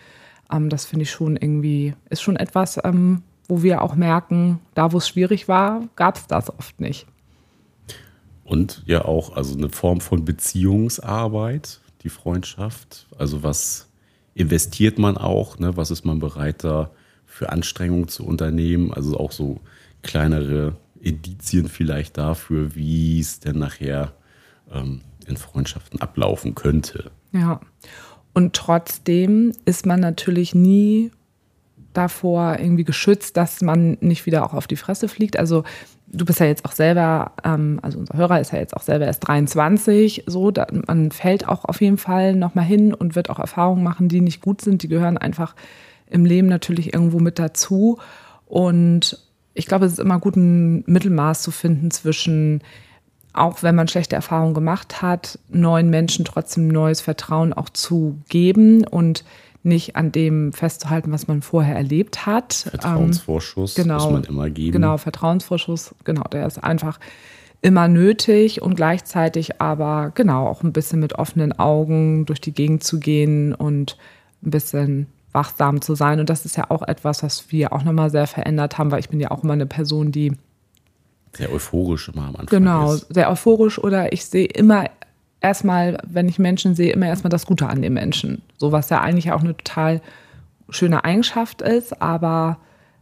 Ähm, 0.50 0.68
das 0.68 0.84
finde 0.84 1.04
ich 1.04 1.10
schon 1.10 1.36
irgendwie, 1.36 1.94
ist 2.10 2.22
schon 2.22 2.36
etwas, 2.36 2.78
ähm, 2.84 3.22
wo 3.48 3.62
wir 3.62 3.82
auch 3.82 3.94
merken, 3.94 4.60
da 4.74 4.92
wo 4.92 4.98
es 4.98 5.08
schwierig 5.08 5.48
war, 5.48 5.82
gab 5.96 6.16
es 6.16 6.26
das 6.26 6.50
oft 6.50 6.80
nicht. 6.80 7.06
Und 8.44 8.82
ja 8.86 9.04
auch 9.04 9.36
also 9.36 9.56
eine 9.56 9.68
Form 9.68 10.00
von 10.00 10.24
Beziehungsarbeit, 10.24 11.80
die 12.02 12.08
Freundschaft. 12.08 13.06
Also 13.16 13.42
was 13.42 13.88
investiert 14.34 14.98
man 14.98 15.16
auch, 15.16 15.58
ne? 15.58 15.76
was 15.76 15.90
ist 15.90 16.04
man 16.04 16.18
bereit 16.18 16.64
da 16.64 16.90
für 17.26 17.50
Anstrengungen 17.50 18.08
zu 18.08 18.24
unternehmen? 18.26 18.92
Also 18.92 19.18
auch 19.18 19.32
so 19.32 19.60
kleinere 20.02 20.76
Indizien 21.00 21.68
vielleicht 21.68 22.18
dafür, 22.18 22.74
wie 22.74 23.20
es 23.20 23.40
denn 23.40 23.58
nachher 23.58 24.12
ähm, 24.70 25.02
in 25.26 25.36
Freundschaften 25.36 26.00
ablaufen 26.00 26.54
könnte. 26.54 27.10
Ja. 27.32 27.60
Und 28.34 28.54
trotzdem 28.54 29.52
ist 29.64 29.84
man 29.84 30.00
natürlich 30.00 30.54
nie 30.54 31.10
davor 31.92 32.58
irgendwie 32.58 32.84
geschützt, 32.84 33.36
dass 33.36 33.60
man 33.60 33.98
nicht 34.00 34.26
wieder 34.26 34.44
auch 34.44 34.54
auf 34.54 34.66
die 34.66 34.76
Fresse 34.76 35.08
fliegt. 35.08 35.38
Also 35.38 35.64
du 36.06 36.24
bist 36.24 36.40
ja 36.40 36.46
jetzt 36.46 36.64
auch 36.64 36.72
selber, 36.72 37.32
ähm, 37.44 37.80
also 37.82 37.98
unser 37.98 38.16
Hörer 38.16 38.40
ist 38.40 38.52
ja 38.52 38.58
jetzt 38.58 38.76
auch 38.76 38.82
selber 38.82 39.06
erst 39.06 39.26
23, 39.26 40.24
so, 40.26 40.50
da, 40.50 40.66
man 40.86 41.10
fällt 41.10 41.48
auch 41.48 41.64
auf 41.64 41.80
jeden 41.80 41.98
Fall 41.98 42.34
nochmal 42.34 42.64
hin 42.64 42.94
und 42.94 43.16
wird 43.16 43.30
auch 43.30 43.38
Erfahrungen 43.38 43.82
machen, 43.82 44.08
die 44.08 44.20
nicht 44.20 44.42
gut 44.42 44.60
sind. 44.60 44.82
Die 44.82 44.88
gehören 44.88 45.18
einfach 45.18 45.54
im 46.08 46.24
Leben 46.24 46.48
natürlich 46.48 46.92
irgendwo 46.92 47.18
mit 47.18 47.38
dazu. 47.38 47.98
Und 48.46 49.18
ich 49.54 49.66
glaube, 49.66 49.86
es 49.86 49.92
ist 49.92 49.98
immer 49.98 50.18
gut, 50.18 50.36
ein 50.36 50.84
Mittelmaß 50.86 51.42
zu 51.42 51.50
finden 51.50 51.90
zwischen 51.90 52.62
auch 53.34 53.62
wenn 53.62 53.74
man 53.74 53.88
schlechte 53.88 54.14
Erfahrungen 54.14 54.54
gemacht 54.54 55.00
hat, 55.00 55.38
neuen 55.48 55.88
Menschen 55.90 56.24
trotzdem 56.24 56.68
neues 56.68 57.00
Vertrauen 57.00 57.52
auch 57.52 57.70
zu 57.70 58.18
geben 58.28 58.86
und 58.86 59.24
nicht 59.62 59.96
an 59.96 60.12
dem 60.12 60.52
festzuhalten, 60.52 61.12
was 61.12 61.28
man 61.28 61.42
vorher 61.42 61.76
erlebt 61.76 62.26
hat. 62.26 62.52
Vertrauensvorschuss 62.52 63.78
ähm, 63.78 63.84
genau, 63.84 64.04
muss 64.04 64.12
man 64.12 64.24
immer 64.24 64.50
geben. 64.50 64.72
Genau, 64.72 64.96
Vertrauensvorschuss, 64.96 65.94
genau, 66.04 66.24
der 66.24 66.46
ist 66.46 66.62
einfach 66.62 66.98
immer 67.60 67.86
nötig 67.86 68.60
und 68.60 68.74
gleichzeitig 68.74 69.60
aber 69.60 70.10
genau 70.14 70.48
auch 70.48 70.62
ein 70.62 70.72
bisschen 70.72 70.98
mit 70.98 71.14
offenen 71.14 71.58
Augen 71.58 72.26
durch 72.26 72.40
die 72.40 72.52
Gegend 72.52 72.82
zu 72.82 72.98
gehen 72.98 73.54
und 73.54 73.96
ein 74.42 74.50
bisschen 74.50 75.06
wachsam 75.30 75.80
zu 75.80 75.94
sein. 75.94 76.18
Und 76.18 76.28
das 76.28 76.44
ist 76.44 76.56
ja 76.56 76.70
auch 76.70 76.82
etwas, 76.82 77.22
was 77.22 77.50
wir 77.52 77.72
auch 77.72 77.84
nochmal 77.84 78.10
sehr 78.10 78.26
verändert 78.26 78.78
haben, 78.78 78.90
weil 78.90 79.00
ich 79.00 79.08
bin 79.08 79.20
ja 79.20 79.30
auch 79.30 79.44
immer 79.44 79.52
eine 79.52 79.66
Person, 79.66 80.10
die 80.10 80.32
sehr 81.34 81.50
euphorisch 81.50 82.08
immer 82.08 82.22
am 82.22 82.36
Anfang. 82.36 82.46
Genau, 82.46 82.92
ist. 82.92 83.14
sehr 83.14 83.30
euphorisch 83.30 83.78
oder 83.78 84.12
ich 84.12 84.26
sehe 84.26 84.46
immer 84.46 84.90
erstmal, 85.42 85.98
wenn 86.06 86.28
ich 86.28 86.38
Menschen 86.38 86.74
sehe, 86.74 86.92
immer 86.92 87.06
erstmal 87.06 87.30
das 87.30 87.46
Gute 87.46 87.68
an 87.68 87.82
den 87.82 87.92
Menschen. 87.92 88.42
So 88.56 88.72
was 88.72 88.90
ja 88.90 89.00
eigentlich 89.00 89.32
auch 89.32 89.40
eine 89.40 89.56
total 89.56 90.00
schöne 90.68 91.04
Eigenschaft 91.04 91.62
ist, 91.62 92.00
aber 92.00 92.58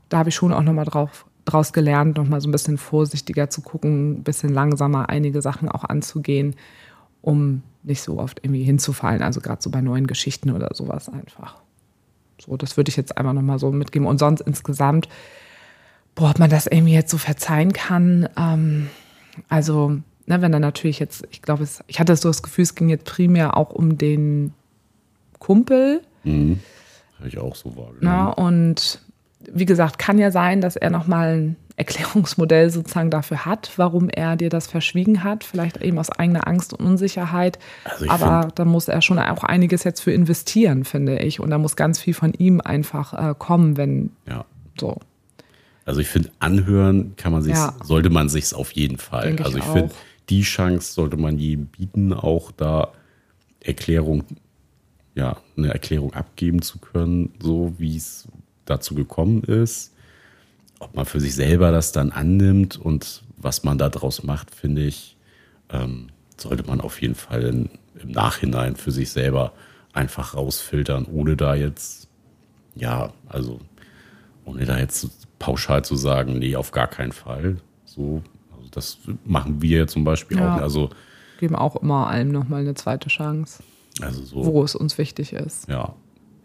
da 0.08 0.18
habe 0.18 0.30
ich 0.30 0.34
schon 0.34 0.52
auch 0.52 0.62
nochmal 0.62 0.84
drauf 0.84 1.26
daraus 1.44 1.72
gelernt, 1.72 2.16
nochmal 2.16 2.40
so 2.40 2.48
ein 2.48 2.52
bisschen 2.52 2.78
vorsichtiger 2.78 3.50
zu 3.50 3.62
gucken, 3.62 4.12
ein 4.12 4.22
bisschen 4.22 4.52
langsamer 4.52 5.08
einige 5.08 5.42
Sachen 5.42 5.68
auch 5.68 5.84
anzugehen, 5.84 6.54
um 7.22 7.62
nicht 7.82 8.02
so 8.02 8.18
oft 8.18 8.40
irgendwie 8.42 8.62
hinzufallen. 8.62 9.22
Also 9.22 9.40
gerade 9.40 9.62
so 9.62 9.70
bei 9.70 9.80
neuen 9.80 10.06
Geschichten 10.06 10.50
oder 10.50 10.68
sowas 10.74 11.08
einfach. 11.08 11.56
So, 12.40 12.56
das 12.56 12.76
würde 12.76 12.90
ich 12.90 12.96
jetzt 12.96 13.16
einfach 13.16 13.32
nochmal 13.32 13.58
so 13.58 13.70
mitgeben. 13.70 14.06
Und 14.06 14.18
sonst 14.18 14.40
insgesamt, 14.40 15.08
boah, 16.14 16.30
ob 16.30 16.38
man 16.38 16.50
das 16.50 16.66
irgendwie 16.66 16.94
jetzt 16.94 17.10
so 17.10 17.18
verzeihen 17.18 17.72
kann. 17.72 18.28
Ähm, 18.36 18.88
also, 19.48 19.98
ne, 20.30 20.40
wenn 20.40 20.52
er 20.52 20.60
natürlich 20.60 20.98
jetzt, 20.98 21.26
ich 21.30 21.42
glaube, 21.42 21.66
ich 21.88 22.00
hatte 22.00 22.16
so 22.16 22.28
das 22.28 22.42
Gefühl, 22.42 22.62
es 22.62 22.74
ging 22.74 22.88
jetzt 22.88 23.04
primär 23.04 23.56
auch 23.56 23.70
um 23.70 23.98
den 23.98 24.54
Kumpel. 25.38 26.00
Mhm. 26.24 26.60
Habe 27.18 27.28
ich 27.28 27.38
auch 27.38 27.54
so 27.54 27.76
wahrgenommen. 27.76 27.98
Na, 28.00 28.28
und 28.30 29.00
wie 29.52 29.66
gesagt, 29.66 29.98
kann 29.98 30.18
ja 30.18 30.30
sein, 30.30 30.60
dass 30.60 30.76
er 30.76 30.90
nochmal 30.90 31.34
ein 31.34 31.56
Erklärungsmodell 31.76 32.70
sozusagen 32.70 33.10
dafür 33.10 33.44
hat, 33.44 33.72
warum 33.76 34.08
er 34.08 34.36
dir 34.36 34.50
das 34.50 34.66
verschwiegen 34.66 35.24
hat. 35.24 35.44
Vielleicht 35.44 35.78
eben 35.78 35.98
aus 35.98 36.10
eigener 36.10 36.46
Angst 36.46 36.74
und 36.74 36.84
Unsicherheit. 36.84 37.58
Also 37.84 38.08
Aber 38.08 38.48
da 38.54 38.64
muss 38.64 38.86
er 38.86 39.02
schon 39.02 39.18
auch 39.18 39.44
einiges 39.44 39.82
jetzt 39.84 40.00
für 40.00 40.12
investieren, 40.12 40.84
finde 40.84 41.18
ich. 41.18 41.40
Und 41.40 41.50
da 41.50 41.58
muss 41.58 41.76
ganz 41.76 41.98
viel 41.98 42.14
von 42.14 42.34
ihm 42.34 42.60
einfach 42.60 43.30
äh, 43.30 43.34
kommen, 43.36 43.76
wenn 43.76 44.10
ja. 44.28 44.44
so. 44.78 44.98
Also 45.86 46.00
ich 46.00 46.08
finde, 46.08 46.30
anhören 46.38 47.16
kann 47.16 47.32
man 47.32 47.42
sich, 47.42 47.54
ja. 47.54 47.74
sollte 47.82 48.10
man 48.10 48.28
sich 48.28 48.54
auf 48.54 48.72
jeden 48.72 48.98
Fall. 48.98 49.24
Denk 49.24 49.40
also 49.40 49.58
ich, 49.58 49.64
ich 49.64 49.70
finde, 49.70 49.90
die 50.30 50.42
Chance 50.42 50.92
sollte 50.92 51.16
man 51.16 51.38
jedem 51.38 51.66
bieten, 51.66 52.12
auch 52.12 52.52
da 52.52 52.92
Erklärung, 53.60 54.24
ja, 55.14 55.36
eine 55.56 55.68
Erklärung 55.68 56.14
abgeben 56.14 56.62
zu 56.62 56.78
können, 56.78 57.34
so 57.42 57.74
wie 57.78 57.96
es 57.96 58.28
dazu 58.64 58.94
gekommen 58.94 59.42
ist. 59.42 59.92
Ob 60.78 60.94
man 60.94 61.04
für 61.04 61.20
sich 61.20 61.34
selber 61.34 61.72
das 61.72 61.92
dann 61.92 62.10
annimmt 62.12 62.78
und 62.78 63.22
was 63.36 63.64
man 63.64 63.76
daraus 63.76 64.22
macht, 64.22 64.54
finde 64.54 64.82
ich, 64.82 65.16
ähm, 65.70 66.06
sollte 66.38 66.64
man 66.66 66.80
auf 66.80 67.02
jeden 67.02 67.16
Fall 67.16 67.42
in, 67.42 67.70
im 68.00 68.12
Nachhinein 68.12 68.76
für 68.76 68.92
sich 68.92 69.10
selber 69.10 69.52
einfach 69.92 70.34
rausfiltern, 70.34 71.06
ohne 71.06 71.36
da 71.36 71.54
jetzt, 71.54 72.08
ja, 72.76 73.12
also 73.28 73.60
ohne 74.44 74.64
da 74.64 74.78
jetzt 74.78 75.28
pauschal 75.38 75.84
zu 75.84 75.96
sagen, 75.96 76.38
nee, 76.38 76.56
auf 76.56 76.70
gar 76.70 76.86
keinen 76.86 77.12
Fall. 77.12 77.56
So, 77.84 78.22
das 78.70 78.98
machen 79.24 79.62
wir 79.62 79.86
zum 79.86 80.04
Beispiel 80.04 80.38
ja, 80.38 80.56
auch. 80.56 80.60
Also 80.60 80.90
geben 81.38 81.56
auch 81.56 81.76
immer 81.76 82.08
allem 82.08 82.30
nochmal 82.30 82.60
eine 82.60 82.74
zweite 82.74 83.08
Chance. 83.08 83.62
Also 84.00 84.24
so. 84.24 84.44
Wo 84.44 84.62
es 84.62 84.74
uns 84.74 84.98
wichtig 84.98 85.32
ist. 85.32 85.68
Ja. 85.68 85.94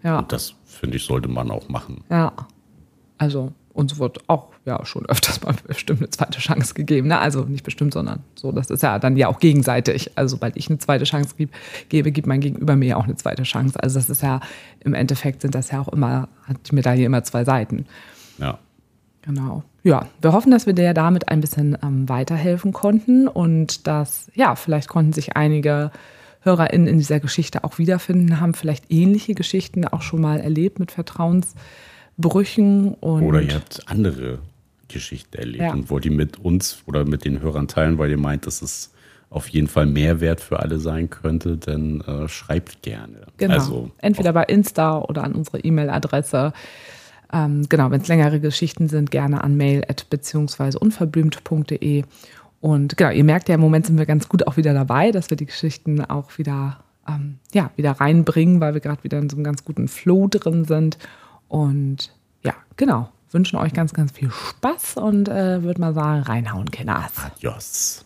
Ja. 0.03 0.19
Und 0.19 0.31
das 0.31 0.55
finde 0.65 0.97
ich, 0.97 1.03
sollte 1.03 1.27
man 1.27 1.51
auch 1.51 1.67
machen. 1.69 2.03
Ja. 2.09 2.33
Also 3.17 3.53
uns 3.73 3.99
wird 3.99 4.29
auch 4.29 4.49
ja 4.65 4.85
schon 4.85 5.05
öfters 5.07 5.41
mal 5.41 5.53
bestimmt 5.67 5.99
eine 5.99 6.09
zweite 6.09 6.39
Chance 6.39 6.73
gegeben. 6.73 7.09
Ne? 7.09 7.19
Also 7.19 7.43
nicht 7.43 7.63
bestimmt, 7.63 7.93
sondern 7.93 8.23
so. 8.35 8.51
Das 8.51 8.69
ist 8.69 8.83
ja 8.83 8.99
dann 8.99 9.17
ja 9.17 9.27
auch 9.27 9.39
gegenseitig. 9.39 10.11
Also 10.15 10.35
sobald 10.35 10.55
ich 10.57 10.69
eine 10.69 10.79
zweite 10.79 11.03
Chance 11.03 11.35
gebe, 11.37 11.51
gebe 11.89 12.11
gibt 12.11 12.27
mein 12.27 12.39
Gegenüber 12.39 12.75
mir 12.75 12.97
auch 12.97 13.03
eine 13.03 13.15
zweite 13.15 13.43
Chance. 13.43 13.81
Also 13.81 13.99
das 13.99 14.09
ist 14.09 14.21
ja 14.21 14.39
im 14.79 14.93
Endeffekt 14.93 15.41
sind 15.41 15.55
das 15.55 15.71
ja 15.71 15.81
auch 15.81 15.89
immer, 15.89 16.29
hat 16.43 16.57
die 16.69 16.75
Medaille 16.75 17.05
immer 17.05 17.23
zwei 17.23 17.43
Seiten. 17.43 17.85
Ja. 18.37 18.59
Genau. 19.25 19.63
Ja, 19.83 20.07
wir 20.21 20.33
hoffen, 20.33 20.51
dass 20.51 20.65
wir 20.65 20.73
dir 20.73 20.93
damit 20.93 21.29
ein 21.29 21.41
bisschen 21.41 21.77
ähm, 21.83 22.09
weiterhelfen 22.09 22.73
konnten 22.73 23.27
und 23.27 23.87
dass, 23.87 24.31
ja, 24.33 24.55
vielleicht 24.55 24.87
konnten 24.87 25.13
sich 25.13 25.35
einige 25.35 25.91
HörerInnen 26.41 26.87
in 26.87 26.97
dieser 26.99 27.19
Geschichte 27.19 27.63
auch 27.63 27.77
wiederfinden, 27.77 28.39
haben 28.39 28.53
vielleicht 28.53 28.91
ähnliche 28.91 29.33
Geschichten 29.33 29.87
auch 29.87 30.01
schon 30.01 30.21
mal 30.21 30.39
erlebt 30.39 30.79
mit 30.79 30.91
Vertrauensbrüchen. 30.91 32.93
Und 32.93 33.23
oder 33.23 33.41
ihr 33.41 33.55
habt 33.55 33.83
andere 33.87 34.39
Geschichten 34.87 35.37
erlebt 35.37 35.63
ja. 35.63 35.73
und 35.73 35.89
wollt 35.89 36.05
die 36.05 36.11
mit 36.11 36.39
uns 36.39 36.83
oder 36.85 37.05
mit 37.05 37.25
den 37.25 37.41
Hörern 37.41 37.67
teilen, 37.67 37.97
weil 37.97 38.11
ihr 38.11 38.17
meint, 38.17 38.45
dass 38.45 38.61
es 38.61 38.91
auf 39.31 39.49
jeden 39.49 39.67
Fall 39.67 39.87
Mehrwert 39.87 40.39
für 40.39 40.59
alle 40.59 40.79
sein 40.79 41.09
könnte, 41.09 41.57
dann 41.57 42.01
äh, 42.01 42.27
schreibt 42.27 42.83
gerne. 42.83 43.25
Genau. 43.37 43.55
Also, 43.55 43.91
Entweder 43.97 44.31
bei 44.31 44.43
Insta 44.43 44.99
oder 44.99 45.23
an 45.23 45.33
unsere 45.33 45.59
E-Mail-Adresse. 45.59 46.53
Ähm, 47.35 47.67
genau, 47.67 47.91
wenn 47.91 47.99
es 47.99 48.07
längere 48.07 48.39
Geschichten 48.39 48.87
sind, 48.87 49.11
gerne 49.11 49.43
an 49.43 49.57
mail 49.57 49.85
bzw. 50.09 50.77
unverblümt.de. 50.77 52.05
Und 52.61 52.95
genau, 52.95 53.11
ihr 53.11 53.23
merkt 53.25 53.49
ja, 53.49 53.55
im 53.55 53.61
Moment 53.61 53.85
sind 53.85 53.97
wir 53.97 54.05
ganz 54.05 54.29
gut 54.29 54.47
auch 54.47 54.55
wieder 54.55 54.73
dabei, 54.73 55.11
dass 55.11 55.29
wir 55.29 55.35
die 55.35 55.45
Geschichten 55.45 55.99
auch 56.05 56.37
wieder, 56.37 56.79
ähm, 57.07 57.39
ja, 57.53 57.71
wieder 57.75 57.91
reinbringen, 57.91 58.61
weil 58.61 58.73
wir 58.73 58.79
gerade 58.79 59.03
wieder 59.03 59.19
in 59.19 59.29
so 59.29 59.35
einem 59.35 59.43
ganz 59.43 59.65
guten 59.65 59.89
Flow 59.89 60.27
drin 60.29 60.63
sind. 60.63 60.97
Und 61.49 62.13
ja, 62.41 62.53
genau, 62.77 63.09
wünschen 63.31 63.57
euch 63.57 63.73
ganz, 63.73 63.93
ganz 63.93 64.13
viel 64.13 64.31
Spaß 64.31 64.95
und 64.95 65.27
äh, 65.27 65.61
würde 65.61 65.81
mal 65.81 65.93
sagen, 65.93 66.21
reinhauen, 66.21 66.71
Kenners. 66.71 67.11
Adios. 67.17 68.05